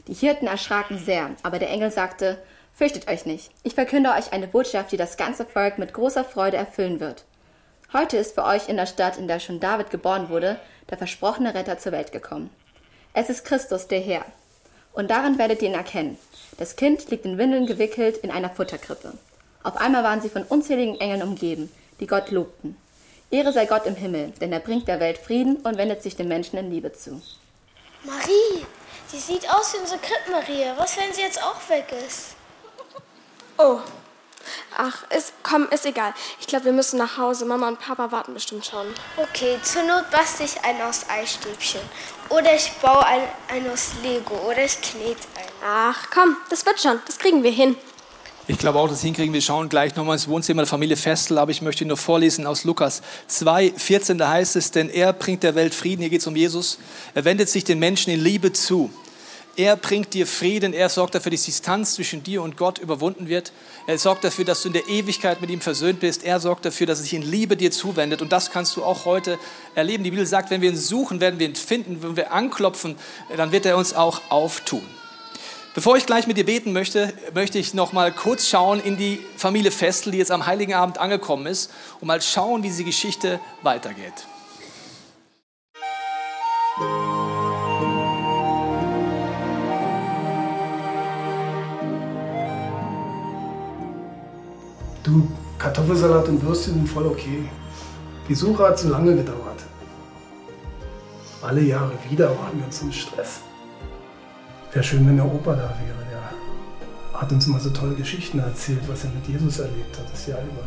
Die 0.08 0.14
Hirten 0.14 0.46
erschraken 0.46 1.00
sehr, 1.00 1.32
aber 1.42 1.58
der 1.58 1.72
Engel 1.72 1.90
sagte, 1.90 2.38
Fürchtet 2.76 3.08
euch 3.08 3.26
nicht, 3.26 3.50
ich 3.64 3.74
verkünde 3.74 4.12
euch 4.12 4.34
eine 4.34 4.48
Botschaft, 4.48 4.92
die 4.92 4.98
das 4.98 5.18
ganze 5.18 5.48
Volk 5.48 5.80
mit 5.80 5.96
großer 5.96 6.24
Freude 6.24 6.58
erfüllen 6.58 7.00
wird. 7.00 7.24
Heute 7.92 8.18
ist 8.18 8.36
für 8.36 8.44
euch 8.44 8.70
in 8.70 8.78
der 8.78 8.86
Stadt, 8.86 9.18
in 9.18 9.28
der 9.28 9.40
schon 9.40 9.60
David 9.60 9.90
geboren 9.90 10.30
wurde, 10.30 10.60
der 10.92 11.00
versprochene 11.00 11.56
Retter 11.56 11.80
zur 11.80 11.92
Welt 11.92 12.12
gekommen. 12.12 12.52
Es 13.16 13.32
ist 13.32 13.46
Christus, 13.46 13.88
der 13.88 14.00
Herr. 14.00 14.26
Und 14.94 15.10
daran 15.10 15.38
werdet 15.38 15.62
ihr 15.62 15.70
ihn 15.70 15.76
erkennen. 15.76 16.18
Das 16.58 16.76
Kind 16.76 17.10
liegt 17.10 17.26
in 17.26 17.38
Windeln 17.38 17.66
gewickelt 17.66 18.18
in 18.18 18.32
einer 18.32 18.50
Futterkrippe. 18.50 19.14
Auf 19.64 19.78
einmal 19.78 20.04
waren 20.04 20.22
sie 20.22 20.30
von 20.30 20.44
unzähligen 20.44 21.00
Engeln 21.00 21.24
umgeben, 21.24 21.72
die 22.00 22.08
Gott 22.08 22.32
lobten. 22.32 22.78
Ehre 23.32 23.52
sei 23.52 23.66
Gott 23.66 23.88
im 23.88 23.96
Himmel, 23.96 24.32
denn 24.40 24.54
er 24.54 24.60
bringt 24.60 24.88
der 24.88 25.00
Welt 25.00 25.18
Frieden 25.18 25.56
und 25.58 25.78
wendet 25.78 26.04
sich 26.04 26.16
den 26.16 26.28
Menschen 26.28 26.60
in 26.60 26.70
Liebe 26.70 26.94
zu. 26.94 27.22
Marie, 28.04 28.66
sie 29.08 29.18
sieht 29.18 29.50
aus 29.50 29.74
wie 29.74 29.80
unsere 29.80 30.00
Krippmarie. 30.00 30.72
Was, 30.78 30.98
wenn 30.98 31.12
sie 31.14 31.22
jetzt 31.22 31.42
auch 31.42 31.70
weg 31.70 31.92
ist? 32.06 32.36
Oh. 33.58 33.80
Ach, 34.78 35.04
ist, 35.16 35.34
komm, 35.44 35.68
ist 35.70 35.86
egal. 35.86 36.14
Ich 36.40 36.48
glaube, 36.48 36.66
wir 36.66 36.74
müssen 36.74 36.98
nach 36.98 37.18
Hause. 37.18 37.46
Mama 37.46 37.68
und 37.68 37.80
Papa 37.80 38.12
warten 38.12 38.34
bestimmt 38.34 38.66
schon. 38.66 38.88
Okay, 39.18 39.58
zur 39.64 39.84
Not 39.84 40.10
bastel 40.12 40.46
ich 40.46 40.64
einen 40.64 40.82
aus 40.82 41.06
Eistäbchen. 41.10 41.82
Oder 42.30 42.56
ich 42.56 42.72
baue 42.82 43.06
einen, 43.06 43.28
einen 43.50 43.70
aus 43.70 43.92
Lego. 44.02 44.36
Oder 44.48 44.66
ich 44.66 44.80
knete 44.82 45.28
einen. 45.36 45.50
Ach, 45.66 46.08
komm, 46.14 46.38
das 46.50 46.66
wird 46.66 46.80
schon. 46.82 47.00
Das 47.06 47.18
kriegen 47.20 47.44
wir 47.44 47.52
hin. 47.52 47.76
Ich 48.46 48.58
glaube 48.58 48.78
auch, 48.78 48.90
das 48.90 49.02
hinkriegen. 49.02 49.34
Wir 49.34 49.42
schauen 49.42 49.70
gleich 49.70 49.96
nochmal 49.96 50.16
ins 50.16 50.28
Wohnzimmer 50.28 50.64
der 50.64 50.68
Familie 50.68 50.98
Festel, 50.98 51.38
aber 51.38 51.52
ich 51.52 51.62
möchte 51.62 51.86
nur 51.86 51.96
vorlesen 51.96 52.46
aus 52.46 52.66
Lukas 52.66 53.02
2, 53.28 53.74
14. 53.78 54.18
Da 54.18 54.30
heißt 54.30 54.58
es, 54.58 54.72
denn 54.72 54.90
er 54.90 55.14
bringt 55.14 55.44
der 55.44 55.56
Welt 55.56 55.74
Frieden. 55.74 56.02
Hier 56.02 56.10
geht 56.10 56.20
es 56.20 56.28
um 56.28 56.36
Jesus. 56.36 56.78
Er 57.14 57.24
wendet 57.24 57.48
sich 57.48 57.64
den 57.64 57.80
Menschen 57.80 58.12
in 58.12 58.20
Liebe 58.20 58.52
zu. 58.52 58.92
Er 59.56 59.76
bringt 59.76 60.16
dir 60.16 60.26
Frieden, 60.26 60.74
er 60.74 60.90
sorgt 60.90 61.14
dafür, 61.14 61.32
dass 61.32 61.44
die 61.44 61.52
Distanz 61.52 61.94
zwischen 61.94 62.24
dir 62.24 62.42
und 62.42 62.58
Gott 62.58 62.80
überwunden 62.80 63.28
wird. 63.28 63.52
Er 63.86 64.00
sorgt 64.00 64.24
dafür, 64.24 64.46
dass 64.46 64.64
du 64.64 64.70
in 64.70 64.74
der 64.74 64.88
Ewigkeit 64.88 65.42
mit 65.42 65.52
ihm 65.52 65.62
versöhnt 65.62 66.00
bist. 66.00 66.24
Er 66.24 66.40
sorgt 66.40 66.66
dafür, 66.66 66.88
dass 66.88 66.98
er 66.98 67.04
sich 67.04 67.14
in 67.14 67.22
Liebe 67.22 67.56
dir 67.56 67.70
zuwendet. 67.70 68.24
Und 68.24 68.32
das 68.32 68.50
kannst 68.50 68.76
du 68.76 68.84
auch 68.84 69.06
heute 69.06 69.38
erleben. 69.76 70.04
Die 70.04 70.10
Bibel 70.10 70.26
sagt, 70.26 70.50
wenn 70.50 70.62
wir 70.62 70.72
ihn 70.72 70.76
suchen, 70.76 71.20
werden 71.20 71.40
wir 71.40 71.48
ihn 71.48 71.56
finden. 71.56 72.02
Wenn 72.02 72.16
wir 72.16 72.32
anklopfen, 72.32 72.96
dann 73.38 73.52
wird 73.52 73.68
er 73.68 73.78
uns 73.78 73.94
auch 73.94 74.22
auftun. 74.30 74.82
Bevor 75.76 75.98
ich 75.98 76.08
gleich 76.08 76.26
mit 76.26 76.38
dir 76.38 76.46
beten 76.46 76.74
möchte, 76.74 77.14
möchte 77.36 77.60
ich 77.60 77.76
noch 77.76 77.94
mal 77.94 78.12
kurz 78.12 78.48
schauen 78.48 78.80
in 78.80 78.98
die 78.98 79.20
Familie 79.38 79.70
Festel, 79.70 80.14
die 80.14 80.18
jetzt 80.18 80.32
am 80.32 80.48
Heiligen 80.48 80.74
Abend 80.74 80.98
angekommen 80.98 81.46
ist, 81.46 81.70
und 82.00 82.08
mal 82.08 82.22
schauen, 82.22 82.64
wie 82.64 82.70
diese 82.70 82.84
Geschichte 82.84 83.40
weitergeht. 83.62 84.14
Du, 95.14 95.28
Kartoffelsalat 95.60 96.28
und 96.28 96.42
Würstchen 96.42 96.74
sind 96.74 96.90
voll 96.90 97.06
okay. 97.06 97.48
Die 98.28 98.34
Suche 98.34 98.64
hat 98.68 98.80
zu 98.80 98.90
lange 98.90 99.16
gedauert. 99.16 99.64
Alle 101.44 101.62
Jahre 101.62 101.92
wieder 102.10 102.30
machen 102.30 102.58
wir 102.58 102.66
uns 102.66 102.82
einen 102.82 102.92
Stress. 102.92 103.42
Wäre 104.72 104.84
schön, 104.84 105.06
wenn 105.08 105.18
der 105.18 105.26
Opa 105.26 105.54
da 105.54 105.70
wäre. 105.86 106.04
Der 106.10 107.22
hat 107.22 107.32
uns 107.32 107.46
immer 107.46 107.60
so 107.60 107.70
tolle 107.70 107.94
Geschichten 107.94 108.40
erzählt, 108.40 108.82
was 108.88 109.04
er 109.04 109.12
mit 109.12 109.28
Jesus 109.28 109.60
erlebt 109.60 109.96
hat, 110.00 110.12
das 110.12 110.26
Jahr 110.26 110.40
über. 110.40 110.64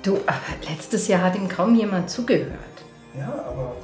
Du, 0.00 0.16
aber 0.26 0.38
letztes 0.66 1.06
Jahr 1.06 1.20
hat 1.20 1.36
ihm 1.36 1.50
kaum 1.50 1.74
jemand 1.74 2.08
zugehört. 2.08 2.54
Ja, 3.14 3.44
aber 3.46 3.76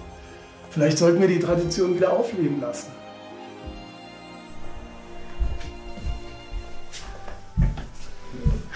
vielleicht 0.70 0.96
sollten 0.96 1.20
wir 1.20 1.28
die 1.28 1.40
Tradition 1.40 1.96
wieder 1.96 2.14
aufleben 2.14 2.62
lassen. 2.62 2.92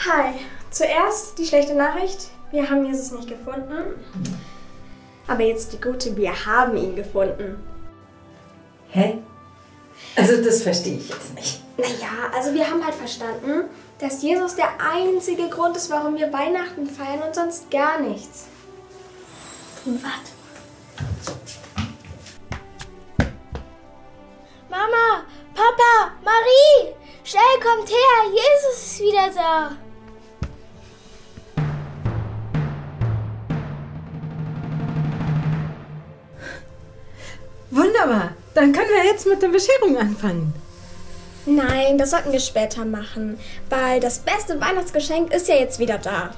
Hi. 0.07 0.33
Zuerst 0.71 1.39
die 1.39 1.45
schlechte 1.45 1.75
Nachricht. 1.75 2.31
Wir 2.53 2.71
haben 2.71 2.87
Jesus 2.87 3.11
nicht 3.13 3.29
gefunden. 3.29 4.03
Aber 5.27 5.43
jetzt 5.43 5.75
die 5.75 5.81
gute, 5.81 6.17
wir 6.17 6.47
haben 6.47 6.75
ihn 6.79 6.97
gefunden. 6.97 7.63
Hä? 8.89 9.19
Also 10.17 10.43
das 10.43 10.63
verstehe 10.63 10.97
ich 10.97 11.09
jetzt 11.11 11.35
nicht. 11.35 11.61
Naja, 11.77 12.31
also 12.35 12.55
wir 12.55 12.69
haben 12.69 12.83
halt 12.83 12.95
verstanden, 12.95 13.65
dass 13.99 14.23
Jesus 14.23 14.57
der 14.57 14.71
einzige 14.81 15.49
Grund 15.51 15.77
ist, 15.77 15.91
warum 15.91 16.17
wir 16.17 16.33
Weihnachten 16.33 16.87
feiern 16.87 17.23
und 17.23 17.35
sonst 17.35 17.71
gar 17.71 18.01
nichts. 18.01 18.47
Und 19.85 20.03
was? 20.03 21.05
Mama, 24.71 25.25
Papa, 25.55 26.13
Marie, 26.25 26.95
schnell 27.23 27.43
kommt 27.63 27.91
her, 27.91 28.31
Jesus 28.31 28.83
ist 28.83 29.01
wieder 29.01 29.31
da. 29.35 29.77
Wunderbar. 37.71 38.33
Dann 38.55 38.73
können 38.73 38.91
wir 38.91 39.05
jetzt 39.05 39.27
mit 39.27 39.41
der 39.43 39.49
Bescherung 39.49 39.97
anfangen. 39.97 40.53
Nein, 41.47 41.99
das 41.99 42.11
sollten 42.11 42.33
wir 42.33 42.41
später 42.41 42.85
machen, 42.85 43.39
weil 43.69 44.01
das 44.01 44.19
beste 44.19 44.61
Weihnachtsgeschenk 44.61 45.33
ist 45.33 45.49
ja 45.49 45.55
jetzt 45.55 45.79
wieder 45.79 45.99
da. 45.99 46.35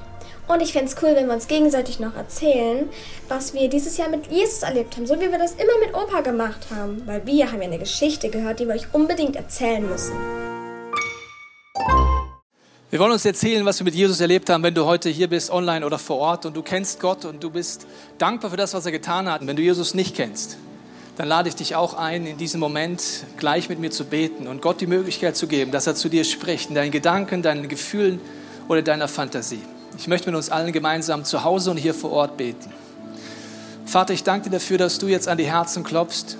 Und 0.47 0.61
ich 0.61 0.73
fände 0.73 0.91
es 0.91 1.01
cool, 1.01 1.15
wenn 1.15 1.27
wir 1.27 1.33
uns 1.33 1.47
gegenseitig 1.47 1.99
noch 1.99 2.15
erzählen, 2.15 2.89
was 3.29 3.53
wir 3.53 3.69
dieses 3.69 3.97
Jahr 3.97 4.09
mit 4.09 4.27
Jesus 4.27 4.61
erlebt 4.61 4.95
haben, 4.95 5.07
so 5.07 5.15
wie 5.15 5.31
wir 5.31 5.37
das 5.39 5.53
immer 5.53 5.77
mit 5.85 5.95
Opa 5.95 6.21
gemacht 6.21 6.67
haben. 6.73 7.01
Weil 7.05 7.25
wir 7.25 7.51
haben 7.51 7.61
ja 7.61 7.67
eine 7.67 7.79
Geschichte 7.79 8.29
gehört, 8.29 8.59
die 8.59 8.67
wir 8.67 8.75
euch 8.75 8.93
unbedingt 8.93 9.35
erzählen 9.35 9.87
müssen. 9.87 10.15
Wir 12.89 12.99
wollen 12.99 13.13
uns 13.13 13.25
erzählen, 13.25 13.65
was 13.65 13.79
wir 13.79 13.85
mit 13.85 13.95
Jesus 13.95 14.19
erlebt 14.19 14.49
haben, 14.49 14.61
wenn 14.63 14.75
du 14.75 14.85
heute 14.85 15.09
hier 15.09 15.27
bist, 15.27 15.49
online 15.49 15.85
oder 15.85 15.97
vor 15.97 16.17
Ort 16.17 16.45
und 16.45 16.55
du 16.55 16.61
kennst 16.61 16.99
Gott 16.99 17.25
und 17.25 17.43
du 17.43 17.49
bist 17.49 17.87
dankbar 18.19 18.51
für 18.51 18.57
das, 18.57 18.73
was 18.73 18.85
er 18.85 18.91
getan 18.91 19.31
hat. 19.31 19.41
Und 19.41 19.47
wenn 19.47 19.55
du 19.55 19.63
Jesus 19.63 19.95
nicht 19.95 20.15
kennst, 20.15 20.57
dann 21.15 21.27
lade 21.27 21.47
ich 21.49 21.55
dich 21.55 21.75
auch 21.75 21.93
ein, 21.93 22.25
in 22.25 22.37
diesem 22.37 22.59
Moment 22.59 23.01
gleich 23.37 23.69
mit 23.69 23.79
mir 23.79 23.91
zu 23.91 24.05
beten 24.05 24.47
und 24.47 24.61
Gott 24.61 24.81
die 24.81 24.87
Möglichkeit 24.87 25.37
zu 25.37 25.47
geben, 25.47 25.71
dass 25.71 25.85
er 25.85 25.95
zu 25.95 26.09
dir 26.09 26.23
spricht, 26.23 26.69
in 26.69 26.75
deinen 26.75 26.91
Gedanken, 26.91 27.43
deinen 27.43 27.67
Gefühlen 27.67 28.19
oder 28.67 28.81
deiner 28.81 29.07
Fantasie. 29.07 29.61
Ich 29.97 30.07
möchte 30.07 30.29
mit 30.29 30.35
uns 30.35 30.49
allen 30.49 30.71
gemeinsam 30.71 31.23
zu 31.23 31.43
Hause 31.43 31.69
und 31.69 31.77
hier 31.77 31.93
vor 31.93 32.11
Ort 32.11 32.37
beten. 32.37 32.71
Vater, 33.85 34.13
ich 34.13 34.23
danke 34.23 34.49
dir 34.49 34.57
dafür, 34.57 34.79
dass 34.79 34.97
du 34.97 35.07
jetzt 35.07 35.27
an 35.27 35.37
die 35.37 35.45
Herzen 35.45 35.83
klopfst, 35.83 36.37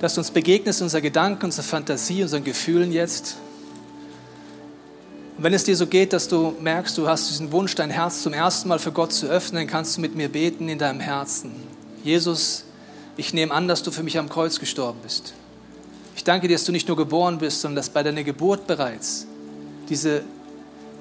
dass 0.00 0.14
du 0.14 0.20
uns 0.20 0.30
begegnest, 0.30 0.80
unserer 0.80 1.00
Gedanken, 1.00 1.46
unserer 1.46 1.64
Fantasie, 1.64 2.22
unseren 2.22 2.44
Gefühlen 2.44 2.92
jetzt. 2.92 3.36
Und 5.36 5.42
wenn 5.42 5.54
es 5.54 5.64
dir 5.64 5.74
so 5.74 5.88
geht, 5.88 6.12
dass 6.12 6.28
du 6.28 6.54
merkst, 6.60 6.96
du 6.98 7.08
hast 7.08 7.30
diesen 7.30 7.50
Wunsch, 7.50 7.74
dein 7.74 7.90
Herz 7.90 8.22
zum 8.22 8.32
ersten 8.32 8.68
Mal 8.68 8.78
für 8.78 8.92
Gott 8.92 9.12
zu 9.12 9.26
öffnen, 9.26 9.66
kannst 9.66 9.96
du 9.96 10.00
mit 10.00 10.14
mir 10.14 10.28
beten 10.28 10.68
in 10.68 10.78
deinem 10.78 11.00
Herzen. 11.00 11.52
Jesus, 12.04 12.65
ich 13.16 13.32
nehme 13.32 13.52
an, 13.52 13.68
dass 13.68 13.82
du 13.82 13.90
für 13.90 14.02
mich 14.02 14.18
am 14.18 14.28
Kreuz 14.28 14.58
gestorben 14.60 15.00
bist. 15.02 15.34
Ich 16.14 16.24
danke 16.24 16.48
dir, 16.48 16.54
dass 16.54 16.64
du 16.64 16.72
nicht 16.72 16.88
nur 16.88 16.96
geboren 16.96 17.38
bist, 17.38 17.60
sondern 17.60 17.76
dass 17.76 17.90
bei 17.90 18.02
deiner 18.02 18.24
Geburt 18.24 18.66
bereits 18.66 19.26
diese 19.88 20.22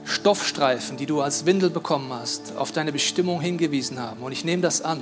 Stoffstreifen, 0.06 0.98
die 0.98 1.06
du 1.06 1.22
als 1.22 1.46
Windel 1.46 1.70
bekommen 1.70 2.12
hast, 2.14 2.56
auf 2.58 2.72
deine 2.72 2.92
Bestimmung 2.92 3.42
hingewiesen 3.42 4.00
haben. 4.00 4.22
Und 4.22 4.32
ich 4.32 4.46
nehme 4.46 4.62
das 4.62 4.82
an, 4.82 5.00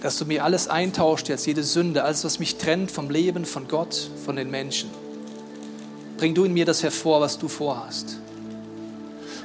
dass 0.00 0.16
du 0.18 0.24
mir 0.24 0.44
alles 0.44 0.68
eintauscht 0.68 1.28
jetzt, 1.28 1.46
jede 1.46 1.62
Sünde, 1.62 2.04
alles, 2.04 2.24
was 2.24 2.38
mich 2.38 2.56
trennt 2.56 2.90
vom 2.90 3.10
Leben, 3.10 3.44
von 3.44 3.68
Gott, 3.68 4.10
von 4.24 4.36
den 4.36 4.50
Menschen. 4.50 4.90
Bring 6.16 6.34
du 6.34 6.44
in 6.44 6.54
mir 6.54 6.64
das 6.64 6.82
hervor, 6.82 7.20
was 7.20 7.38
du 7.38 7.48
vorhast. 7.48 8.18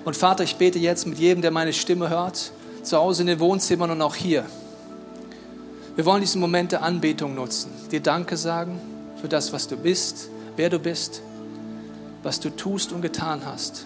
Und 0.06 0.16
Vater, 0.16 0.44
ich 0.44 0.56
bete 0.56 0.80
jetzt 0.80 1.08
mit 1.08 1.18
jedem, 1.18 1.42
der 1.42 1.52
meine 1.52 1.74
Stimme 1.74 2.10
hört, 2.10 2.52
zu 2.84 2.98
Hause 2.98 3.22
in 3.22 3.28
den 3.28 3.40
Wohnzimmern 3.40 3.92
und 3.92 4.02
auch 4.02 4.16
hier. 4.16 4.46
Wir 5.96 6.06
wollen 6.06 6.22
diesen 6.22 6.42
Moment 6.42 6.72
der 6.72 6.82
Anbetung 6.82 7.36
nutzen, 7.36 7.72
dir 7.92 8.02
Danke 8.02 8.36
sagen 8.36 8.82
für 9.22 9.28
das, 9.28 9.54
was 9.54 9.68
du 9.68 9.78
bist, 9.78 10.30
wer 10.56 10.70
du 10.70 10.80
bist, 10.80 11.22
was 12.24 12.40
du 12.40 12.50
tust 12.50 12.92
und 12.92 13.02
getan 13.02 13.42
hast. 13.46 13.86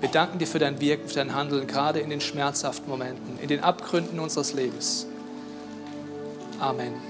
Wir 0.00 0.08
danken 0.08 0.38
dir 0.38 0.46
für 0.46 0.58
dein 0.58 0.80
Wirken, 0.80 1.08
für 1.08 1.14
dein 1.14 1.34
Handeln, 1.34 1.66
gerade 1.66 2.00
in 2.00 2.10
den 2.10 2.20
schmerzhaften 2.20 2.88
Momenten, 2.88 3.38
in 3.40 3.48
den 3.48 3.62
Abgründen 3.62 4.18
unseres 4.18 4.54
Lebens. 4.54 5.06
Amen. 6.58 7.09